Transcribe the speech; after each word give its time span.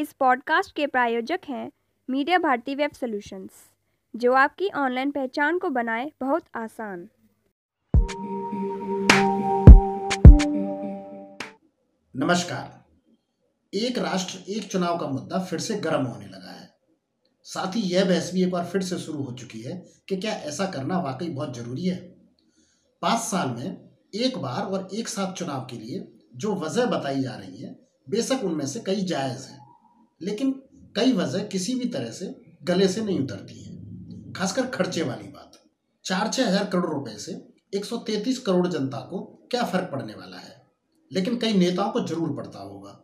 इस 0.00 0.12
पॉडकास्ट 0.12 0.76
के 0.76 0.86
प्रायोजक 0.86 1.40
हैं 1.48 1.72
मीडिया 2.10 2.38
भारती 2.38 2.74
वेब 2.74 2.90
सॉल्यूशंस, 2.92 3.50
जो 4.16 4.32
आपकी 4.32 4.68
ऑनलाइन 4.68 5.10
पहचान 5.10 5.58
को 5.58 5.70
बनाए 5.70 6.12
बहुत 6.20 6.44
आसान। 6.54 7.08
नमस्कार। 12.16 12.84
एक 13.74 13.98
राष्ट्र, 13.98 14.52
एक 14.52 14.72
चुनाव 14.72 14.98
का 14.98 15.06
मुद्दा 15.06 15.38
फिर 15.38 15.58
से 15.58 15.74
गर्म 15.74 16.04
होने 16.04 16.26
लगा 16.26 16.50
है। 16.50 16.74
साथ 17.44 17.76
ही 17.76 17.80
यह 17.80 18.04
बहस 18.04 18.34
भी 18.34 18.42
एक 18.42 18.50
बार 18.50 18.64
फिर 18.66 18.82
से 18.82 18.98
शुरू 18.98 19.22
हो 19.22 19.32
चुकी 19.32 19.60
है 19.60 19.86
कि 20.08 20.16
क्या 20.16 20.32
ऐसा 20.32 20.66
करना 20.66 20.98
वाकई 20.98 21.28
बहुत 21.28 21.56
ज़रूरी 21.56 21.86
है। 21.86 21.96
पाँच 23.02 23.20
साल 23.20 23.48
में 23.48 23.90
एक 24.14 24.38
बार 24.38 24.62
और 24.62 24.88
एक 24.94 25.08
साथ 25.08 25.32
चुनाव 25.32 25.66
के 25.70 25.76
लिए 25.76 26.12
जो 26.34 26.54
वजह 26.54 26.86
बताई 26.86 27.20
जा 27.20 27.34
रही 27.34 27.62
है, 27.62 27.78
बेशक 28.08 28.40
उनमें 28.44 28.66
से 28.66 28.80
कई 28.80 29.02
जायज़ 29.04 29.48
हैं। 29.48 29.69
लेकिन 30.20 30.52
कई 30.96 31.12
वजह 31.12 31.44
किसी 31.46 31.74
भी 31.74 31.88
तरह 31.88 32.10
से 32.12 32.34
गले 32.64 32.88
से 32.88 33.00
नहीं 33.00 33.20
उतरती 33.20 33.62
है। 33.62 34.32
खासकर 34.32 34.66
खर्चे 34.68 35.02
वाली 35.02 35.28
बात। 35.28 35.58
चार 36.04 36.28
छः 36.28 36.46
हज़ार 36.46 36.64
करोड़ 36.66 36.90
रुपए 36.90 37.16
से 37.18 37.32
133 37.74 38.38
करोड़ 38.38 38.66
जनता 38.68 38.98
को 39.10 39.20
क्या 39.50 39.62
फ़र्क 39.64 39.88
पड़ने 39.92 40.14
वाला 40.14 40.36
है? 40.38 40.56
लेकिन 41.10 41.36
कई 41.38 41.52
नेताओं 41.54 41.90
को 41.90 42.00
ज़रूर 42.06 42.34
पड़ता 42.36 42.58
होगा। 42.60 42.96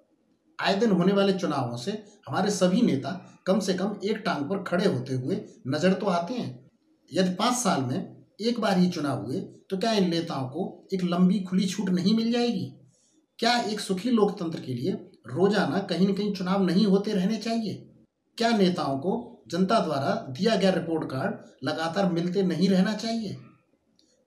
आए 0.59 0.77
दिन 0.77 0.91
होने 0.91 1.13
वाले 1.13 1.33
चुनावों 1.33 1.77
से 1.77 1.91
हमारे 2.29 2.51
सभी 2.51 2.83
नेता 2.83 3.11
कम 3.47 3.59
से 3.61 3.75
कम 3.75 3.99
एक 4.05 4.17
टांग 4.17 4.45
पर 4.51 4.63
खड़े 4.63 4.85
होते 4.87 5.15
हुए 5.15 5.41
नज़र 5.67 5.93
तो 5.93 6.07
आते 6.09 6.35
हैं। 6.35 6.69
यदि 7.11 7.35
पाँच 7.35 7.57
साल 7.57 7.83
में 7.83 8.27
एक 8.41 8.61
बार 8.61 8.79
ही 8.79 8.89
चुनाव 8.91 9.25
हुए 9.25 9.41
तो 9.71 9.77
क्या 9.77 9.93
इन 9.93 10.09
नेताओं 10.11 10.49
को 10.49 10.89
एक 10.95 11.05
लंबी 11.05 11.41
खुली 11.41 11.67
छूट 11.67 11.91
नहीं 11.91 12.17
मिल 12.17 12.33
जाएगी? 12.33 12.65
क्या 13.39 13.57
एक 13.63 13.81
सुखी 13.81 14.11
लोकतंत्र 14.11 14.61
के 14.61 14.75
लिए 14.75 14.93
रोज़ाना 15.27 15.79
कहीं 15.81 16.09
न 16.09 16.15
कहीं 16.15 16.33
चुनाव 16.35 16.63
नहीं 16.63 16.87
होते 16.87 17.13
रहने 17.13 17.37
चाहिए। 17.39 17.75
क्या 18.39 18.51
नेताओं 18.57 18.99
को 18.99 19.43
जनता 19.51 19.79
द्वारा 19.81 20.15
दिया 20.31 20.57
गया 20.57 20.71
रिपोर्ट 20.71 21.05
कार्ड 21.11 21.67
लगातार 21.67 22.11
मिलते 22.13 22.43
नहीं 22.45 22.69
रहना 22.69 22.93
चाहिए? 22.95 23.37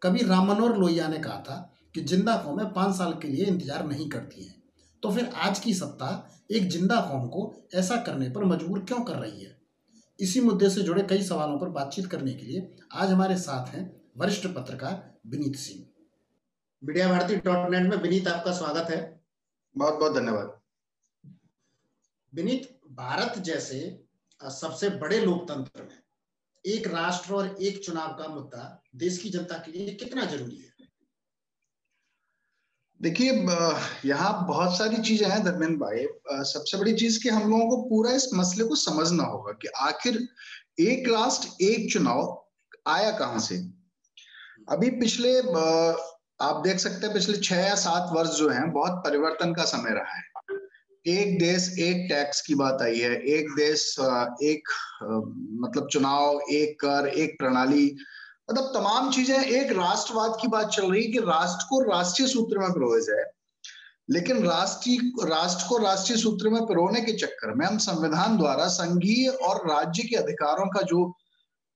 कभी 0.01 0.23
राम 0.23 0.47
मनोहर 0.47 0.77
लोहिया 0.77 1.07
ने 1.07 1.17
कहा 1.19 1.39
था 1.39 1.55
कि 1.95 2.01
ज़िंदा 2.03 2.35
कौमें 2.37 2.65
पाँच 2.73 2.95
साल 2.95 3.13
के 3.13 3.27
लिए 3.27 3.45
इंतज़ार 3.45 3.85
नहीं 3.87 4.09
करती 4.09 4.43
हैं। 4.43 4.55
तो 5.03 5.11
फिर 5.11 5.29
आज 5.37 5.59
की 5.59 5.73
सत्ता 5.73 6.09
एक 6.51 6.69
ज़िंदा 6.69 6.99
कौम 7.01 7.27
को 7.27 7.53
ऐसा 7.75 7.95
करने 8.03 8.29
पर 8.29 8.43
मजबूर 8.45 8.79
क्यों 8.79 8.99
कर 9.03 9.15
रही 9.15 9.43
है? 9.43 9.57
इसी 10.19 10.41
मुद्दे 10.41 10.69
से 10.69 10.81
जुड़े 10.81 11.03
कई 11.09 11.23
सवालों 11.23 11.57
पर 11.59 11.69
बातचीत 11.71 12.05
करने 12.05 12.33
के 12.33 12.45
लिए 12.45 12.69
आज 12.93 13.11
हमारे 13.11 13.37
साथ 13.37 13.73
हैं 13.75 13.89
वरिष्ठ 14.17 14.47
पत्रकार 14.47 15.03
Vineet 15.27 15.55
Singh. 15.55 15.85
Media 16.81 17.07
Bharti 17.09 17.35
dot 17.37 17.69
net 17.71 17.89
में 17.89 17.97
विनीत, 17.97 18.27
आपका 18.27 18.51
स्वागत 18.51 18.91
है। 18.91 19.01
बहुत 19.75 19.99
बहुत 19.99 20.15
धन्यवाद। 20.15 20.58
विनीत 22.33 22.69
भारत 22.91 23.37
जैसे 23.39 23.79
सबसे 24.41 24.89
बड़े 24.99 25.19
लोकतंत्र 25.19 25.83
में 25.83 25.97
एक 26.65 26.87
राष्ट्र 26.87 27.33
और 27.33 27.55
एक 27.61 27.83
चुनाव 27.85 28.09
का 28.13 28.27
मुद्दा 28.27 28.83
देश 28.95 29.17
की 29.17 29.29
जनता 29.29 29.57
के 29.57 29.71
लिए 29.71 29.93
कितना 29.93 30.25
ज़रूरी 30.25 30.55
है? 30.55 30.67
देखिए 32.99 33.31
यहाँ 34.05 34.45
बहुत 34.47 34.77
सारी 34.77 34.97
चीज़ें 35.01 35.27
हैं 35.29 35.43
धर्मेंद्र 35.43 35.75
भाई। 35.77 36.05
सबसे 36.45 36.77
बड़ी 36.77 36.93
चीज़ 36.93 37.21
कि 37.23 37.29
हम 37.29 37.49
लोगों 37.49 37.69
को 37.69 37.77
पूरा 37.89 38.11
इस 38.11 38.29
मसले 38.33 38.63
को 38.63 38.75
समझना 38.75 39.23
होगा 39.23 39.51
कि 39.51 39.67
आखिर 39.79 40.17
एक 40.81 41.09
राष्ट्र, 41.09 41.63
एक 41.65 41.91
चुनाव 41.93 42.45
आया 42.87 43.11
कहाँ 43.19 43.39
से? 43.39 43.57
अभी 44.69 44.89
पिछले 44.99 45.37
आप 46.41 46.61
देख 46.63 46.79
सकते 46.79 47.05
हैं 47.05 47.13
पिछले 47.13 47.37
छह 47.39 47.55
या 47.57 47.75
सात 47.77 48.11
वर्ष 48.13 48.29
जो 48.29 48.49
हैं, 48.49 48.71
बहुत 48.71 49.01
परिवर्तन 49.05 49.53
का 49.53 49.63
समय 49.65 49.91
रहा 49.91 50.13
है। 50.13 50.23
एक 51.09 51.37
देश, 51.39 51.73
एक 51.79 52.05
टैक्स 52.09 52.41
की 52.41 52.55
बात 52.55 52.81
आई 52.81 52.99
है। 52.99 53.15
एक 53.29 53.51
देश 53.55 53.95
एक 54.43 54.69
मतलब 55.03 55.87
चुनाव, 55.91 56.39
एक 56.51 56.79
कर, 56.79 57.07
एक 57.09 57.37
प्रणाली 57.39 57.85
मतलब 58.49 58.71
तमाम 58.73 59.11
चीज़ें, 59.11 59.37
एक 59.37 59.71
राष्ट्रवाद 59.71 60.37
की 60.41 60.47
बात 60.47 60.69
चल 60.69 60.91
रही 60.91 61.03
है 61.03 61.11
कि 61.11 61.19
राष्ट्र 61.19 61.65
को 61.69 61.81
राष्ट्रीय 61.83 62.27
सूत्र 62.27 62.59
में 62.59 62.71
पिरोए 62.71 63.01
जाए 63.01 63.25
लेकिन 64.09 64.43
राष्ट्रीय, 64.43 64.99
राष्ट्र 65.25 65.67
को 65.69 65.77
राष्ट्रीय 65.77 66.17
सूत्र 66.17 66.49
में 66.49 66.61
पिरोने 66.65 67.01
के 67.01 67.13
चक्कर 67.13 67.53
में 67.55 67.65
हम 67.65 67.77
संविधान 67.77 68.37
द्वारा 68.37 68.67
संघीय 68.67 69.27
और 69.29 69.57
राज्य 69.69 70.03
के 70.03 70.15
अधिकारों 70.15 70.65
का 70.67 70.81
जो 70.81 71.05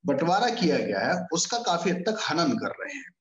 बंटवारा 0.03 0.49
किया 0.51 0.77
गया 0.77 0.99
है, 0.99 1.27
उसका 1.33 1.57
काफ़ी 1.57 1.91
हद 1.91 2.03
तक 2.07 2.17
हनन 2.21 2.57
कर 2.57 2.73
रहे 2.79 2.95
हैं। 2.95 3.11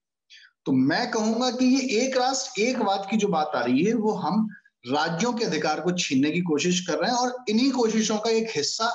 तो 0.67 0.73
मैं 0.73 1.11
कहूँगा 1.11 1.51
कि 1.51 1.67
ये 1.67 2.01
एक 2.01 2.17
राष्ट्र, 2.17 2.61
एक 2.63 2.79
वाद 2.79 3.07
की 3.11 3.17
जो 3.17 3.29
बात 3.29 3.53
आ 3.55 3.61
रही 3.61 3.85
है, 3.85 3.95
वो 3.95 4.13
हम 4.15 4.49
राज्यों 4.85 5.33
के 5.33 5.45
अधिकार 5.45 5.81
को 5.81 5.93
छीनने 5.95 6.31
की 6.31 6.41
कोशिश 6.43 6.81
कर 6.87 6.99
रहे 6.99 7.11
हैं 7.11 7.19
और 7.19 7.45
इन्हीं 7.49 7.71
कोशिशों 7.73 8.19
का 8.19 8.31
एक 8.31 8.51
हिस्सा 8.51 8.93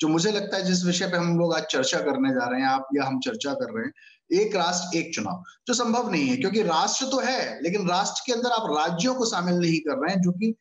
जो 0.00 0.08
मुझे 0.08 0.30
लगता 0.32 0.56
है 0.56 0.64
जिस 0.64 0.84
विषय 0.84 1.06
पे 1.06 1.16
हम 1.16 1.38
लोग 1.38 1.54
आज 1.54 1.64
चर्चा 1.70 1.98
करने 2.00 2.30
जा 2.30 2.48
रहे 2.50 2.60
हैं, 2.60 2.68
आप 2.68 2.88
या 2.94 3.04
हम 3.04 3.18
चर्चा 3.20 3.52
कर 3.54 3.72
रहे 3.74 3.84
हैं, 3.84 3.92
एक 4.40 4.56
राष्ट्र, 4.56 4.96
एक 4.98 5.14
चुनाव, 5.14 5.42
जो 5.66 5.74
संभव 5.74 6.10
नहीं 6.10 6.28
है, 6.28 6.36
क्योंकि 6.36 6.62
राष्ट्र 6.62 7.06
तो 7.06 7.18
है, 7.20 7.62
लेकिन 7.62 7.88
राष्ट्र 7.88 8.22
के 8.26 8.32
अंदर 8.32 8.50
आप 8.50 8.66
राज्यों 8.70 9.14
को 9.14 9.26
शामिल 9.26 9.54
नहीं 9.54 9.78
कर 9.80 9.98
रहे 9.98 10.14
हैं, 10.14 10.20
जो 10.22 10.32
कि 10.32 10.54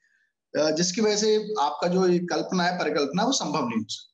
जिसकी 0.54 1.02
वजह 1.02 1.16
से 1.18 1.36
आपका 1.62 1.88
जो 1.88 2.02
कल्पना 2.28 2.64
है, 2.64 2.78
परिकल्पना 2.80 3.24
वो 3.24 3.32
संभव 3.34 3.68
नहीं 3.68 3.80
हो 3.80 3.86
सकती। 3.90 4.14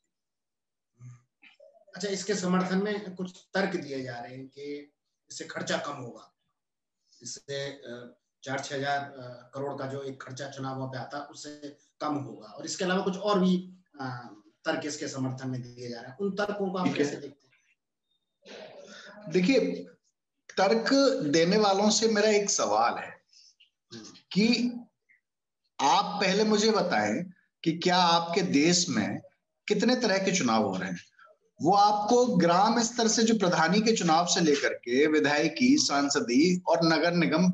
अच्छा 1.96 2.09
इसके 2.09 2.35
समर्थन 2.35 2.84
में 2.84 3.16
कुछ 3.16 3.31
तर्क 3.53 3.75
दिए 3.75 4.02
जा 4.03 4.19
रहे 4.19 4.35
हैं 4.35 4.47
कि 4.47 4.91
इससे 5.29 5.46
खर्चा 5.46 5.78
कम 5.78 5.94
होगा। 5.94 6.29
इससे 7.22 7.68
चार 8.43 8.59
छह 8.59 8.75
हज़ार 8.75 9.11
करोड़ 9.53 9.73
का 9.79 9.85
जो 9.87 10.01
एक 10.03 10.21
खर्चा 10.21 10.47
चुनावों 10.49 10.87
पे 10.87 10.97
आता 10.97 11.19
उससे 11.31 11.77
कम 12.01 12.15
होगा। 12.15 12.47
और 12.47 12.65
इसके 12.65 12.85
अलावा 12.85 13.01
कुछ 13.01 13.17
और 13.19 13.39
भी 13.39 13.57
तर्क 14.65 14.85
इसके 14.85 15.07
समर्थन 15.07 15.49
में 15.49 15.61
दिए 15.61 15.89
जा 15.89 15.99
रहे 15.99 16.09
हैं। 16.09 16.17
उन 16.17 16.31
तर्कों 16.35 16.69
को 16.71 16.77
आप 16.77 16.93
कैसे 16.97 17.15
देखते 17.15 17.47
हैं? 17.47 19.31
देखिए 19.31 19.59
तर्क 20.57 20.93
देने 21.31 21.57
वालों 21.57 21.89
से 21.89 22.07
मेरा 22.07 22.29
एक 22.31 22.49
सवाल 22.49 22.97
है 22.97 23.11
हम्म। 23.91 24.03
कि 24.31 24.47
आप 25.79 26.19
पहले 26.21 26.43
मुझे 26.43 26.71
बताएँ 26.71 27.23
कि 27.63 27.71
क्या 27.79 27.97
आपके 27.97 28.41
देश 28.41 28.85
में 28.89 29.19
कितने 29.67 29.95
तरह 29.95 30.17
के 30.17 30.31
चुनाव 30.31 30.63
हो 30.63 30.75
रहे 30.77 30.89
हैं? 30.89 30.99
वो 31.59 31.73
आपको 31.73 32.25
ग्राम 32.37 32.81
स्तर 32.83 33.07
से 33.07 33.23
जो 33.23 33.33
प्रधानी 33.37 33.81
के 33.81 33.95
चुनाव 33.95 34.25
से 34.25 34.41
लेकर 34.41 34.73
के 34.83 35.05
विधायकी 35.07 35.75
सांसदी 35.77 36.61
और 36.67 36.79
नगर 36.83 37.13
निगम 37.15 37.51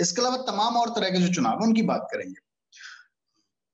इसके 0.00 0.20
अलावा 0.22 0.36
तमाम 0.44 0.76
और 0.76 0.88
तरह 0.90 1.10
के 1.10 1.18
जो 1.18 1.34
चुनाव 1.34 1.60
है 1.60 1.66
उनकी 1.66 1.82
बात 1.84 2.08
करेंगे। 2.12 2.48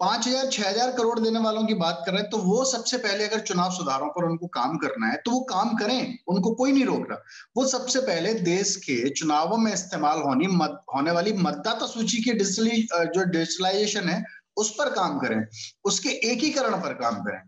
पाँच 0.00 0.26
हज़ार 0.28 0.48
छह 0.48 0.68
हज़ार 0.68 0.90
करोड़ 0.92 1.18
देने 1.20 1.38
वालों 1.38 1.64
की 1.66 1.74
बात 1.76 2.02
कर 2.06 2.12
रहे 2.12 2.20
हैं 2.20 2.30
तो 2.30 2.38
वो 2.38 2.64
सबसे 2.64 2.96
पहले 2.98 3.26
अगर 3.26 3.40
चुनाव 3.42 3.70
सुधारों 3.72 4.08
पर 4.08 4.24
उनको 4.24 4.46
काम 4.54 4.76
करना 4.78 5.06
है 5.06 5.16
तो 5.24 5.30
वो 5.30 5.40
काम 5.50 5.74
करें 5.76 6.18
उनको 6.28 6.50
कोई 6.54 6.72
नहीं 6.72 6.84
रोक 6.84 7.06
रहा। 7.10 7.18
वो 7.56 7.66
सबसे 7.68 8.00
पहले 8.02 8.34
देश 8.42 8.74
के 8.78 8.98
चुनावों 9.10 9.56
में 9.58 9.72
इस्तेमाल 9.72 10.20
होनी 10.22 10.46
मत, 10.48 10.80
होने 10.94 11.10
वाली 11.10 11.32
मतदाता 11.34 11.86
सूची 11.86 12.22
की 12.22 12.32
डिजिटली 12.34 12.82
जो 12.92 13.24
डिजिटलाइजेशन 13.26 14.08
है 14.08 14.22
उस 14.56 14.70
पर 14.70 14.90
काम 14.92 15.18
करें। 15.18 15.44
उसके 15.84 16.10
एकीकरण 16.30 16.80
पर 16.82 16.94
काम 16.96 17.22
करें। 17.22 17.40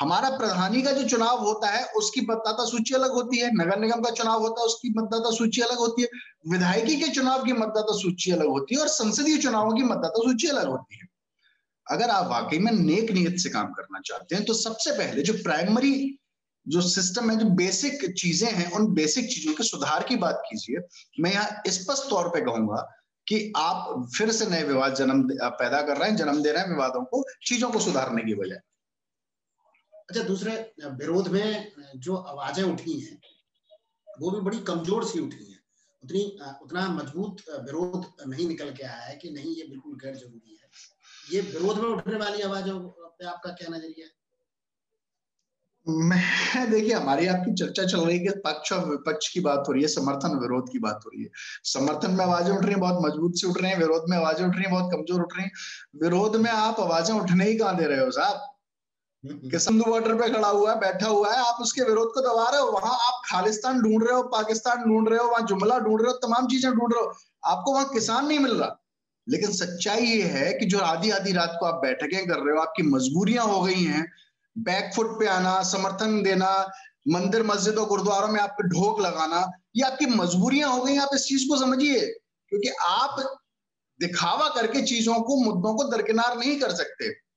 हमारा 0.00 0.28
प्रधानी 0.30 0.82
का 0.82 0.92
जो 0.92 1.08
चुनाव 1.08 1.38
होता 1.38 1.70
है, 1.70 1.84
उसकी 1.96 2.20
मतदाता 2.20 2.64
सूची 2.64 2.94
अलग 2.94 3.12
होती 3.12 3.38
है, 3.38 3.50
नगर 3.54 3.78
निगम 3.78 4.00
का 4.00 4.10
चुनाव 4.10 4.40
होता 4.40 4.60
है, 4.60 4.66
उसकी 4.66 4.90
मतदाता 4.90 5.30
सूची 5.30 5.60
अलग 5.60 5.78
होती 5.78 6.02
है, 6.02 6.08
विधायकी 6.48 6.96
के 7.00 7.08
चुनाव 7.08 7.44
की 7.44 7.52
मतदाता 7.52 7.96
सूची 7.98 8.30
अलग 8.32 8.46
होती 8.46 8.74
है 8.74 8.80
और 8.80 8.88
संसदीय 8.88 9.36
चुनावों 9.38 9.76
की 9.76 9.82
मतदाता 9.82 10.22
सूची 10.22 10.48
अलग 10.48 10.68
होती 10.68 10.98
है। 10.98 11.08
अगर 11.86 12.10
आप 12.10 12.26
वाकई 12.26 12.58
में 12.58 12.72
नेक 12.72 13.10
नियत 13.10 13.38
से 13.38 13.50
काम 13.50 13.66
करना 13.72 14.00
चाहते 14.00 14.34
हैं 14.34 14.44
तो 14.44 14.54
सबसे 14.54 14.92
पहले 14.92 15.22
जो 15.22 15.32
प्राइमरी 15.32 15.94
जो 16.66 16.80
सिस्टम 16.80 17.30
है, 17.30 17.36
जो 17.36 17.44
बेसिक 17.56 18.04
चीज़ें 18.12 18.50
हैं, 18.50 18.70
उन 18.72 18.86
बेसिक 18.94 19.28
चीज़ों 19.28 19.54
के 19.54 19.64
सुधार 19.64 20.04
की 20.08 20.16
बात 20.16 20.42
कीजिए। 20.46 20.80
मैं 21.20 21.32
यहाँ 21.32 21.62
स्पष्ट 21.68 22.10
तौर 22.10 22.28
पर 22.28 22.44
कहूँगा 22.44 22.80
कि 23.26 23.52
आप 23.56 24.08
फिर 24.16 24.30
से 24.32 24.46
नए 24.46 24.62
विवाद, 24.62 24.94
जन्म, 24.94 25.22
पैदा 25.32 25.80
कर 25.82 25.96
रहे 25.96 26.08
हैं, 26.08 26.16
जन्म 26.16 26.42
दे 26.42 26.52
रहे 26.52 26.62
हैं 26.62 26.70
विवादों 26.70 27.04
को, 27.04 27.24
चीज़ों 27.46 27.70
को 27.70 27.78
सुधारने 27.80 28.22
की 28.22 28.34
बजाय। 28.34 28.60
अच्छा 30.10 30.22
दूसरे, 30.22 30.52
विरोध 30.92 31.28
में, 31.28 31.72
जो 31.96 32.14
आवाज़ें 32.14 32.62
उठी 32.64 32.98
हैं, 33.00 33.18
वो 34.08 34.30
भी 34.30 34.40
बड़ी 34.40 34.58
कमज़ोर 34.64 35.04
सी 35.04 35.20
उठी 35.20 35.44
हैं। 35.44 35.58
उतनी, 36.02 36.22
उतना 36.62 36.86
मज़बूत 36.88 37.42
विरोध 37.60 38.06
नहीं 38.28 38.48
निकल 38.48 38.72
के 38.72 38.84
आया 38.84 39.02
है 39.02 39.16
कि 39.16 39.30
नहीं, 39.30 39.54
ये 39.56 39.64
बिल्कुल 39.64 39.98
गैर 40.04 40.14
ज़रूरी 40.16 40.58
है। 40.62 40.68
ये 41.28 41.40
विरोध 41.42 41.78
में 41.78 41.88
उठने 41.88 42.16
वाली 42.16 42.42
आवाजों 42.42 42.78
पे 42.80 43.26
आपका 43.26 43.52
क्या 43.52 43.68
नज़रिया 43.68 44.06
है? 44.06 44.12
मैं, 45.86 46.70
देखिए, 46.70 46.92
हमारी 46.94 47.26
आपकी 47.26 47.52
चर्चा 47.54 47.84
चल 47.84 48.00
रही 48.00 48.18
है 48.18 48.32
पक्ष 48.40 48.72
और 48.72 48.84
विपक्ष 48.90 49.28
की 49.28 49.40
बात 49.40 49.64
हो 49.68 49.72
रही 49.72 49.82
है, 49.82 49.88
समर्थन 49.88 50.36
विरोध 50.38 50.68
की 50.72 50.78
बात 50.78 51.00
हो 51.06 51.10
रही 51.10 51.22
है। 51.22 51.30
समर्थन 51.64 52.10
में 52.10 52.24
आवाज़ें 52.24 52.50
उठ 52.56 52.62
रही 52.64 52.70
हैं, 52.70 52.80
बहुत 52.80 52.98
मज़बूत 53.04 53.36
से 53.36 53.46
उठ 53.46 53.60
रहे 53.62 53.70
हैं, 53.70 53.78
विरोध 53.78 54.04
में 54.10 54.16
आवाज़ें 54.16 54.44
उठ 54.46 54.54
रही 54.54 54.64
हैं, 54.64 54.72
बहुत 54.72 54.92
कमज़ोर 54.92 55.22
उठ 55.22 55.36
रही 55.36 55.44
हैं। 55.44 55.52
विरोध 56.02 56.36
में 56.36 56.50
आप 56.50 56.80
आवाज़ें 56.80 57.14
उठने 57.14 57.44
ही 57.44 57.56
कहाँ 57.58 57.76
दे 57.76 57.86
रहे 57.86 58.00
हो 58.00 58.10
साहब? 58.10 58.49
कि 59.26 59.58
सिंधु 59.58 59.90
बॉर्डर 59.90 60.14
पे 60.14 60.32
खड़ा 60.32 60.48
हुआ 60.48 60.72
है, 60.72 60.80
बैठा 60.80 61.06
हुआ 61.06 61.32
है, 61.32 61.38
आप 61.38 61.56
उसके 61.60 61.82
विरोध 61.82 62.08
को 62.08 62.20
दबा 62.20 62.50
रहे 62.50 62.60
हो, 62.60 62.70
वहाँ 62.70 62.92
आप 62.92 63.22
खालिस्तान 63.26 63.80
ढूंढ 63.80 64.04
रहे 64.04 64.14
हो, 64.14 64.22
पाकिस्तान 64.22 64.84
ढूंढ 64.84 65.08
रहे 65.08 65.18
हो, 65.18 65.28
वहाँ 65.28 65.46
जुमला 65.46 65.78
ढूंढ 65.78 66.00
रहे 66.02 66.10
हो, 66.10 66.16
तमाम 66.16 66.46
चीज़ें 66.46 66.72
ढूंढ 66.72 66.92
रहे 66.94 67.04
हो, 67.04 67.12
आपको 67.44 67.72
वहाँ 67.72 67.88
किसान 67.88 68.26
नहीं 68.26 68.38
मिल 68.38 68.52
रहा। 68.52 68.76
लेकिन 69.28 69.52
सच्चाई 69.52 70.04
ये 70.04 70.22
है 70.22 70.52
कि 70.52 70.66
जो 70.66 70.78
आधी 70.78 71.10
आधी 71.10 71.32
रात 71.32 71.56
को 71.60 71.66
आप 71.66 71.74
बैठकें 71.74 72.26
कर 72.26 72.38
रहे 72.38 72.56
हो, 72.56 72.62
आपकी 72.62 72.82
मजबूरियाँ 72.82 73.44
हो 73.44 73.60
गई 73.62 73.82
हैं 73.84 74.06
बैकफुट 74.58 75.18
पे 75.18 75.26
आना, 75.26 75.62
समर्थन 75.62 76.22
देना, 76.22 76.70
मंदिर, 77.08 77.42
मस्जिद 77.42 77.78
और 77.78 77.88
गुरुद्वारों 77.88 78.28
में 78.28 78.40
आपके 78.40 78.68
ढोक 78.68 79.00
लगाना, 79.00 79.50
ये 79.76 79.82
आपकी 79.82 80.06
मजबूरियाँ 80.06 80.70
हो 80.70 80.82
गई 80.82 80.96
आप 80.96 81.10
इस 81.14 81.24
चीज़ 81.24 81.48
को 81.48 81.56
समझिए, 81.56 82.00
क्योंकि 82.48 82.68
आप 82.68 83.40
दिखावा 84.00 84.48
करके 84.48 84.82
चीज़ों 84.82 85.14
को, 85.14 85.36
मुद्दों 85.36 85.74
को 85.74 85.84
दरकिनार 85.84 86.38
नहीं 86.38 86.60
कर 86.60 86.70
सकते। 86.70 87.29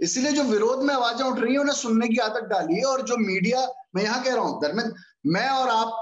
इसलिए 0.00 0.32
जो 0.32 0.42
विरोध 0.42 0.82
में 0.82 0.94
आवाज़ें 0.94 1.24
उठ 1.26 1.38
रही 1.38 1.52
है, 1.52 1.58
उन्हें 1.58 1.74
सुनने 1.74 2.08
की 2.08 2.16
आदत 2.16 2.48
डाली 2.48 2.76
है 2.76 2.84
और 2.84 3.02
जो 3.02 3.16
मीडिया, 3.16 3.66
मैं 3.96 4.02
यहाँ 4.02 4.22
कह 4.24 4.34
रहा 4.34 4.44
हूँ, 4.44 4.60
धर्मेंद्र, 4.62 4.92
मैं 5.26 5.48
और 5.48 5.68
आप 5.68 6.00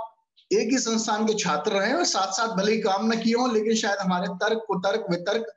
एक 0.51 0.71
ही 0.71 0.79
संस्थान 0.79 1.27
के 1.27 1.35
छात्र 1.35 1.73
रहे 1.73 1.93
और 1.93 2.05
साथ 2.05 2.33
साथ 2.33 2.57
भले 2.57 2.73
ही 2.73 2.81
काम 2.81 3.13
न 3.13 3.17
किए 3.17 3.35
हों, 3.35 3.53
लेकिन 3.55 3.75
शायद 3.75 3.99
हमारे 4.01 4.29
तर्क, 4.43 4.65
कुतर्क, 4.69 5.07
वितर्क 5.11 5.53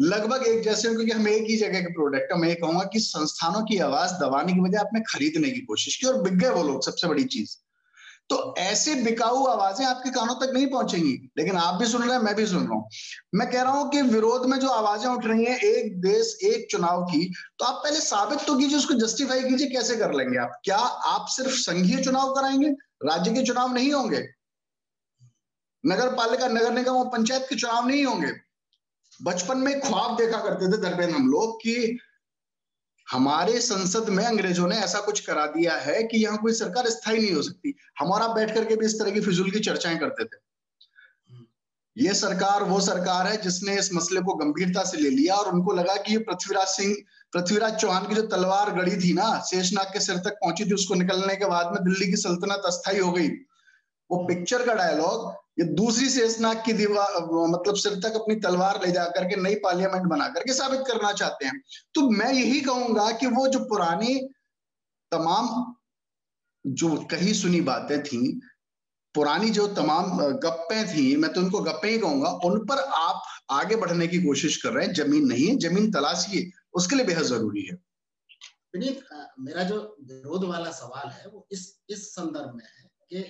लगभग 0.00 0.42
एक 0.46 0.62
जैसे 0.62 0.88
क्योंकि 0.88 1.10
हम 1.10 1.28
एक 1.28 1.46
ही 1.48 1.56
जगह 1.56 1.80
के 1.80 1.92
प्रोडक्ट 1.92 2.32
मैं 2.32 2.48
ये 2.48 2.54
कहूँगा 2.54 2.84
कि 2.84 3.00
संस्थानों 3.00 3.62
की 3.64 3.78
आवाज़ 3.78 4.12
दबाने 4.14 4.52
की 4.52 4.60
वजह 4.60 4.80
आपने 4.80 5.00
खरीदने 5.00 5.50
की 5.50 5.60
कोशिश 5.60 5.96
की 5.96 6.06
और 6.06 6.20
बिक 6.22 6.38
गए 6.38 6.48
वो 6.48 6.62
लोग, 6.62 6.84
सबसे 6.84 7.08
बड़ी 7.08 7.24
चीज़। 7.24 7.56
तो 8.30 8.54
ऐसे 8.58 8.94
बिकाऊ 8.94 9.44
आवाज़ें 9.46 9.84
आपके 9.86 10.10
कानों 10.10 10.34
तक 10.34 10.52
नहीं 10.54 10.66
पहुंचेंगी। 10.66 11.12
लेकिन 11.38 11.56
आप 11.56 11.74
भी 11.74 11.86
सुन 11.86 12.02
रहे 12.02 12.12
हैं, 12.12 12.22
मैं 12.22 12.34
भी 12.34 12.46
सुन 12.46 12.62
रहा 12.62 12.74
हूँ। 12.74 12.88
मैं 13.34 13.50
कह 13.50 13.62
रहा 13.62 13.72
हूँ 13.72 13.90
कि 13.90 14.00
विरोध 14.02 14.46
में 14.46 14.58
जो 14.58 14.68
आवाज़ें 14.68 15.08
उठ 15.10 15.26
रही 15.26 15.44
हैं, 15.44 15.58
एक 15.58 16.00
देश, 16.00 16.36
एक 16.44 16.66
चुनाव 16.70 17.04
की 17.04 17.24
तो 17.58 17.64
आप 17.64 17.80
पहले 17.84 18.00
साबित 18.00 18.38
तो 18.46 18.56
कीजिए, 18.58 18.78
उसको 18.78 18.94
जस्टिफाई 18.94 19.42
कीजिए, 19.42 19.68
कैसे 19.68 19.96
कर 19.96 20.14
लेंगे 20.14 20.38
आप? 20.38 20.60
क्या 20.64 20.76
आप 20.76 21.26
सिर्फ़ 21.28 21.52
संघीय 21.52 22.02
चुनाव 22.02 22.34
कराएँगे? 22.34 22.70
राज्य 23.04 23.34
के 23.34 23.42
चुनाव 23.42 23.74
नहीं 23.74 23.92
होंगे? 23.92 24.24
नगर 25.84 26.14
पालिका 26.14 26.48
नगर 26.48 26.72
निगम 26.72 26.96
और 26.96 27.08
पंचायत 27.08 27.46
के 27.50 27.56
चुनाव 27.56 27.86
नहीं 27.88 28.04
होंगे? 28.04 28.32
बचपन 29.22 29.58
में 29.58 29.80
ख्वाब 29.80 30.16
देखा 30.16 30.38
करते 30.38 30.66
थे 30.66 30.80
दरबेन 30.80 31.10
हम 31.10 31.28
लोग 31.28 31.56
कि 31.56 31.98
हमारे 33.10 33.60
संसद 33.60 34.08
में 34.08 34.24
अंग्रेज़ों 34.24 34.68
ने 34.68 34.76
ऐसा 34.76 35.00
कुछ 35.00 35.20
करा 35.20 35.46
दिया 35.46 35.76
है 35.76 36.02
कि 36.02 36.18
यहाँ 36.18 36.38
कोई 36.38 36.52
सरकार 36.52 36.88
स्थायी 36.90 37.18
नहीं 37.18 37.32
हो 37.32 37.42
सकती। 37.42 37.74
हमारा 37.98 38.28
बैठ 38.28 38.54
करके 38.54 38.76
भी 38.76 38.86
इस 38.86 38.94
तरह 38.94 39.10
की 39.10 39.20
फिजूल 39.20 39.50
की 39.50 39.60
चर्चाएँ 39.60 39.98
करते 39.98 40.24
थे। 40.24 40.44
ये 41.96 42.14
सरकार, 42.14 42.62
वो 42.62 42.80
सरकार 42.80 43.26
है 43.26 43.36
जिसने 43.42 43.78
इस 43.78 43.94
मसले 43.94 44.20
को 44.20 44.34
गंभीरता 44.34 44.84
से 44.84 44.98
ले 44.98 45.10
लिया 45.10 45.34
और 45.34 45.52
उनको 45.52 45.72
लगा 45.72 45.94
कि 45.96 46.12
ये 46.12 46.18
पृथ्वीराज 46.18 46.66
सिंह, 46.66 46.96
पृथ्वीराज 47.32 47.74
चौहान 47.74 48.06
की 48.06 48.14
जो 48.14 48.22
तलवार 48.22 48.72
गड़ी 48.74 48.96
थी 48.96 49.12
ना, 49.12 49.42
शेषनाग 49.50 49.86
के 49.86 50.00
सिर 50.00 50.16
तक 50.16 50.30
पहुँची 50.30 50.64
थी, 50.64 50.74
उसको 50.74 50.94
निकलने 50.94 51.36
के 51.36 51.44
बाद 51.44 51.66
में 51.66 51.84
दिल्ली 51.84 52.10
की 52.10 52.16
सल्तनत 52.16 52.62
अस्थायी 52.66 52.98
हो 52.98 53.12
गई। 53.12 53.28
वो 54.10 54.16
पिक्चर 54.26 54.66
का 54.66 54.74
डायलॉग 54.74 55.34
ये 55.58 55.64
दूसरी 55.74 56.08
शेषनाग 56.10 56.62
की 56.64 56.72
दीवार 56.72 57.14
मतलब 57.50 57.76
सिर 57.76 57.94
तक 58.00 58.14
अपनी 58.14 58.34
तलवार 58.40 58.80
ले 58.84 58.90
जाकर 58.92 59.24
के 59.28 59.36
नई 59.36 59.54
पार्लियामेंट 59.60 60.06
बना 60.06 60.28
करके 60.28 60.52
साबित 60.52 60.80
करना 60.86 61.12
चाहते 61.12 61.46
हैं। 61.46 61.60
तो 61.94 62.08
मैं 62.10 62.32
यही 62.32 62.60
कहूँगा 62.60 63.10
कि 63.12 63.26
वो 63.28 63.46
जो 63.48 63.58
पुरानी 63.66 64.18
तमाम, 65.12 65.48
जो 66.64 66.96
कही 67.10 67.32
सुनी 67.34 67.60
बातें 67.62 68.02
थी, 68.02 68.40
पुरानी 69.14 69.50
जो 69.50 69.66
तमाम 69.74 70.18
गप्पे 70.38 70.82
थी, 70.86 71.16
मैं 71.16 71.32
तो 71.32 71.40
उनको 71.40 71.60
गप्पे 71.62 71.90
ही 71.90 71.98
कहूँगा, 71.98 72.30
उन 72.44 72.58
पर 72.66 72.78
आप 72.78 73.22
आगे 73.52 73.76
बढ़ने 73.76 74.06
की 74.06 74.22
कोशिश 74.22 74.56
कर 74.62 74.72
रहे 74.72 74.86
हैं, 74.86 74.92
ज़मीन 74.94 75.24
नहीं 75.24 75.46
है, 75.46 75.56
ज़मीन 75.58 75.90
तलाशिए 75.92 76.50
उसके 76.74 76.96
लिए 76.96 77.06
बेहद 77.06 77.24
ज़रूरी 77.24 77.62
है। 77.62 77.78
मेरा 78.76 79.62
जो 79.62 79.76
विरोध 80.02 80.44
वाला 80.44 80.70
सवाल 80.72 81.08
है, 81.10 81.26
वो 81.28 81.46
इस 81.52 81.62
इस 81.88 82.08
संदर्भ 82.10 82.54
में 82.54 82.64
है 82.64 82.88
कि 83.10 83.24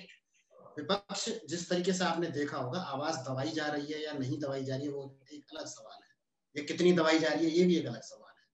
विपक्ष 0.77 1.29
जिस 1.49 1.69
तरीके 1.69 1.93
से 1.93 2.03
आपने 2.03 2.27
देखा 2.27 2.57
होगा 2.57 2.79
आवाज़ 2.79 3.17
दबाई 3.17 3.49
जा 3.49 3.67
रही 3.67 3.93
है 3.93 4.03
या 4.03 4.13
नहीं 4.13 4.39
दबाई 4.39 4.63
जा 4.63 4.75
रही 4.75 4.85
है 4.85 4.91
वो 4.91 5.19
एक 5.33 5.45
अलग 5.53 5.65
सवाल 5.65 5.99
है। 6.03 6.15
ये 6.55 6.63
कितनी 6.63 6.93
दबाई 6.93 7.19
जा 7.19 7.29
रही 7.29 7.45
है 7.45 7.51
ये 7.51 7.65
भी 7.65 7.75
एक 7.75 7.85
अलग 7.85 8.01
सवाल 8.01 8.33
है। 8.39 8.45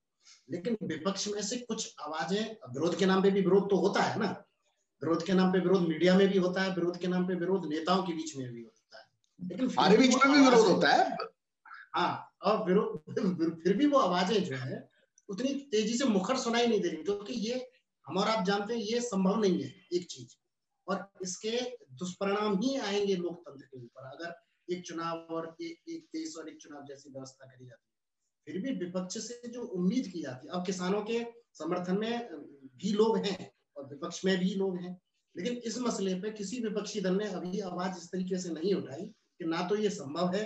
लेकिन 0.50 0.78
विपक्ष 0.84 1.28
में 1.28 1.42
से 1.42 1.58
कुछ 1.58 1.96
आवाज़ें 2.00 2.58
विरोध 2.74 2.98
के 2.98 3.06
नाम 3.06 3.24
पे 3.24 3.32
भी 3.32 3.42
विरोध 3.42 3.70
तो 3.70 3.76
होता 3.76 4.02
है 4.02 4.20
ना। 4.20 4.46
विरोध 5.02 5.26
के 5.26 5.34
नाम 5.34 5.52
पे 5.52 5.60
विरोध 5.60 5.82
मीडिया 5.82 6.18
में 6.18 6.28
भी 6.28 6.38
होता 6.38 6.62
है 6.62 6.76
विरोध 6.76 7.00
के 7.00 7.08
नाम 7.08 7.28
पे 7.28 7.36
विरोध 7.36 7.66
नेताओं 7.66 8.04
के 8.04 8.14
बीच 8.14 8.36
में 8.38 8.54
भी 8.54 8.62
होता 8.62 8.98
है। 8.98 9.06
लेकिन 9.50 9.70
हमारे 9.70 9.98
बीच 9.98 10.16
में 10.16 10.34
भी 10.34 10.46
विरोध 10.46 10.68
होता 10.68 10.90
है? 10.90 11.18
हाँ 11.96 12.36
और 12.44 12.66
विरोध 12.66 13.04
फिर 13.64 13.78
भी 13.78 13.88
वो 13.88 14.00
आवाज़ें 14.00 14.44
जो 14.44 14.56
है 14.56 14.90
उतनी 15.30 15.54
तेज़ी 15.72 15.98
से 15.98 16.06
मुखर 16.06 16.38
सुनाई 16.38 16.68
नहीं 16.68 16.82
दे 16.82 16.90
रही 16.90 17.04
क्योंकि 17.04 17.34
ये 17.34 17.72
हम 18.08 18.18
और 18.18 18.28
आप 18.28 18.46
जानते 18.46 18.74
हैं 18.74 18.82
ये 18.82 19.02
संभव 19.02 19.40
नहीं 19.40 19.64
है 19.64 19.74
एक 19.94 20.08
चीज़। 20.08 20.43
और 20.88 21.08
इसके 21.24 21.58
दुष्परिणाम 21.94 22.60
ही 22.62 22.76
आएँगे 22.80 23.16
लोकतंत्र 23.16 23.66
के 23.66 23.78
ऊपर। 23.78 24.06
अगर 24.08 24.34
एक 24.68 24.86
चुनाव 24.86 25.34
और 25.36 25.56
एक 25.62 25.90
एक 25.90 26.06
देश 26.16 26.36
और 26.38 26.50
एक 26.50 26.58
चुनाव 26.62 26.86
जैसी 26.86 27.10
व्यवस्था 27.10 27.46
करी 27.46 27.66
जाती 27.66 27.84
है 27.84 27.92
फिर 28.48 28.62
भी 28.62 28.86
विपक्ष 28.86 29.18
से 29.18 29.48
जो 29.48 29.62
उम्मीद 29.72 30.08
की 30.08 30.22
जाती 30.22 30.48
है 30.48 30.54
अब 30.54 30.66
किसानों 30.66 31.02
के 31.02 31.24
समर्थन 31.54 31.98
में 31.98 32.30
भी 32.78 32.92
लोग 32.94 33.18
हैं 33.18 33.52
और 33.76 33.88
विपक्ष 33.90 34.24
में 34.26 34.38
भी 34.40 34.54
लोग 34.56 34.78
हैं 34.78 35.00
लेकिन 35.36 35.58
इस 35.66 35.78
मसले 35.80 36.14
पे 36.16 36.32
किसी 36.32 36.60
विपक्षी 36.60 37.02
दल 37.02 37.16
ने 37.18 37.28
अभी 37.32 37.60
आवाज़ 37.62 37.98
इस 37.98 38.12
तरीके 38.12 38.38
से 38.40 38.50
नहीं 38.54 38.74
उठाई 38.74 39.06
कि 39.06 39.46
ना 39.46 39.68
तो 39.68 39.76
ये 39.76 39.90
संभव 39.90 40.34
है 40.36 40.44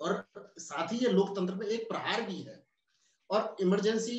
और 0.00 0.24
साथ 0.58 0.92
ही 0.92 0.98
ये 0.98 1.08
लोकतंत्र 1.08 1.54
पे 1.54 1.66
एक 1.74 1.88
प्रहार 1.88 2.22
भी 2.22 2.40
है। 2.42 2.62
और 3.30 3.56
इमरजेंसी 3.60 4.16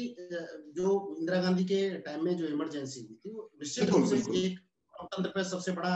जो 0.76 1.16
इंदिरा 1.20 1.42
गांधी 1.42 1.64
के 1.66 1.80
टाइम 2.00 2.26
में 2.26 2.36
जो 2.38 2.48
इमरजेंसी 2.48 3.00
हुई 3.00 3.16
थी 3.16 3.32
वो 3.32 3.50
निश्चित 3.60 3.90
रूप 3.90 4.06
से 4.10 4.18
एक 4.40 4.60
लोकतंत्र 5.02 5.30
पे 5.32 5.44
सबसे 5.50 5.72
बड़ा 5.72 5.94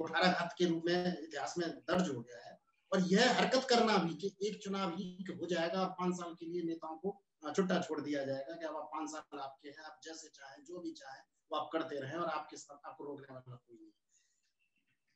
कुठाराघात 0.00 0.54
के 0.58 0.64
रूप 0.64 0.82
में, 0.86 1.22
इतिहास 1.22 1.54
में 1.58 1.68
दर्ज 1.68 2.08
हो 2.08 2.20
गया 2.20 2.44
है। 2.46 2.54
और 2.92 3.00
यह 3.12 3.32
हरकत 3.36 3.66
करना 3.70 3.96
भी 3.98 4.14
कि 4.14 4.34
एक 4.48 4.62
चुनाव 4.62 4.94
ही 4.96 5.24
हो 5.30 5.46
जाएगा 5.46 5.80
और 5.80 5.88
पाँच 6.00 6.14
साल 6.14 6.34
के 6.34 6.46
लिए 6.46 6.62
नेताओं 6.62 6.96
को 6.96 7.20
छुट्टा 7.56 7.80
छोड़ 7.80 8.00
दिया 8.00 8.24
जाएगा 8.24 8.56
कि 8.56 8.66
अब 8.66 8.76
आप 8.76 8.90
पाँच 8.92 9.10
साल 9.10 9.38
आपके 9.40 9.68
हैं, 9.68 9.84
आप 9.84 10.00
जैसे 10.04 10.28
चाहे, 10.28 10.62
जो 10.62 10.80
भी 10.80 10.92
चाहे, 10.92 11.18
वो 11.50 11.58
आप 11.58 11.68
करते 11.72 12.00
रहे 12.00 12.16
और 12.16 12.28
आपके 12.28 12.56
साथ 12.56 12.88
आपको 12.88 13.04
रोकने 13.04 13.34
वाला 13.34 13.54
कोई 13.56 13.76
नहीं 13.76 13.90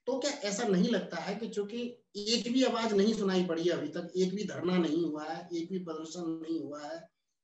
तो 0.07 0.19
क्या 0.19 0.31
ऐसा 0.49 0.65
नहीं 0.65 0.91
लगता 0.91 1.17
है 1.17 1.35
कि 1.37 1.49
चूँकि 1.49 1.81
एक 2.17 2.53
भी 2.53 2.63
आवाज़ 2.65 2.95
नहीं 2.95 3.13
सुनाई 3.15 3.45
पड़ी 3.47 3.63
है 3.63 3.73
अभी 3.73 3.89
तक, 3.89 4.13
एक 4.17 4.35
भी 4.35 4.45
धरना 4.45 4.77
नहीं 4.79 5.05
हुआ 5.05 5.25
है, 5.25 5.49
एक 5.55 5.69
भी 5.73 5.79
प्रदर्शन 5.79 6.29
नहीं 6.43 6.61
हुआ 6.61 6.81
है, 6.83 6.99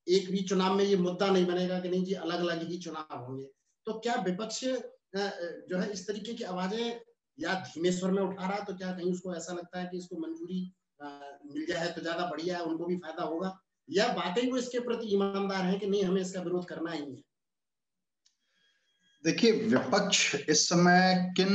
एक 0.06 0.30
भी 0.30 0.42
चुनाव 0.42 0.74
में 0.74 0.84
ये 0.84 0.96
मुद्दा 0.96 1.26
नहीं 1.26 1.46
बनेगा 1.46 1.80
कि 1.80 1.88
नहीं 1.88 2.04
जी 2.04 2.14
अलग 2.14 2.40
अलग 2.40 2.62
ही 2.62 2.78
चुनाव 2.78 3.18
होंगे 3.18 3.46
तो 3.86 3.98
क्या 3.98 4.14
विपक्ष 4.20 4.64
जो 5.16 5.78
है, 5.78 5.90
इस 5.92 6.06
तरीके 6.06 6.34
की 6.34 6.44
आवाज़ें 6.44 7.00
या 7.38 7.54
धीमे 7.62 7.92
स्वर 7.92 8.10
में 8.10 8.22
उठा 8.22 8.46
रहा 8.46 8.58
तो 8.64 8.74
क्या 8.76 8.90
कहीं 8.92 9.12
उसको 9.12 9.34
ऐसा 9.34 9.52
लगता 9.52 9.80
है 9.80 9.86
कि 9.86 9.98
इसको 9.98 10.16
मंजूरी 10.18 10.60
मिल 11.00 11.66
जाए 11.68 11.88
तो 11.92 12.00
ज़्यादा 12.00 12.26
बढ़िया 12.26 12.56
है, 12.56 12.62
उनको 12.62 12.86
भी 12.86 12.96
फ़ायदा 12.96 13.24
होगा? 13.24 13.58
या 13.88 14.06
वाकई 14.14 14.50
वो 14.50 14.56
इसके 14.56 14.78
प्रति 14.80 15.14
ईमानदार 15.14 15.64
है 15.64 15.78
कि 15.78 15.86
नहीं, 15.86 16.02
हमें 16.04 16.20
इसका 16.20 16.40
विरोध 16.42 16.68
करना 16.68 16.92
ही 16.92 17.00
है? 17.00 17.22
देखिए, 19.24 19.52
विपक्ष 19.52 20.34
इस 20.48 20.68
समय 20.68 21.32
किन 21.36 21.48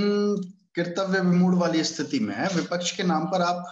कर्तव्य 0.76 1.20
विमूढ़ 1.22 1.56
वाली 1.56 1.84
स्थिति 1.84 2.20
में 2.20 2.34
है? 2.36 2.48
विपक्ष 2.56 2.96
के 2.98 3.04
नाम 3.04 3.26
पर 3.28 3.42
आप 3.42 3.64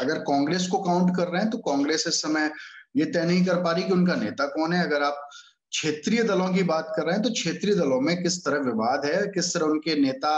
अगर 0.00 0.18
कांग्रेस 0.24 0.66
को 0.68 0.78
काउंट 0.82 1.16
कर 1.16 1.28
रहे 1.28 1.42
हैं 1.42 1.50
तो 1.50 1.58
कांग्रेस 1.60 2.04
इस 2.08 2.20
समय 2.22 2.50
ये 2.96 3.04
तय 3.06 3.24
नहीं 3.24 3.44
कर 3.46 3.62
पा 3.62 3.72
रही 3.72 3.84
कि 3.84 3.92
उनका 3.92 4.14
नेता 4.16 4.46
कौन 4.48 4.72
है। 4.72 4.82
अगर 4.82 5.02
आप 5.02 5.28
क्षेत्रीय 5.74 6.22
दलों 6.22 6.48
की 6.54 6.62
बात 6.62 6.92
कर 6.96 7.02
रहे 7.02 7.14
हैं 7.14 7.22
तो 7.22 7.30
क्षेत्रीय 7.30 7.74
दलों 7.74 8.00
में 8.00 8.22
किस 8.22 8.38
तरह 8.44 8.58
विवाद 8.62 9.04
है, 9.04 9.26
किस 9.26 9.52
तरह 9.54 9.64
उनके 9.66 9.94
नेता 10.00 10.32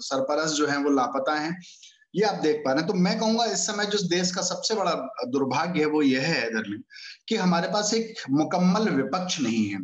सरपरस 0.00 0.50
जो 0.50 0.66
हैं 0.66 0.76
वो 0.76 0.90
लापता 0.90 1.34
हैं, 1.34 1.56
ये 2.14 2.24
आप 2.24 2.34
देख 2.42 2.62
पा 2.64 2.72
रहे 2.72 2.82
हैं। 2.82 2.88
तो 2.88 2.94
मैं 2.94 3.18
कहूँगा 3.20 3.44
इस 3.44 3.66
समय 3.66 3.86
जिस 3.86 4.02
देश 4.08 4.30
का 4.34 4.42
सबसे 4.42 4.74
बड़ा 4.74 4.92
दुर्भाग्य 5.28 5.80
है 5.80 5.86
वो 5.86 6.02
यह 6.02 6.26
है 6.26 6.46
इधर 6.46 6.76
कि 7.28 7.36
हमारे 7.36 7.68
पास 7.68 7.92
एक 7.94 8.22
मुकम्मल 8.30 8.88
विपक्ष 8.90 9.40
नहीं 9.40 9.64
है। 9.68 9.78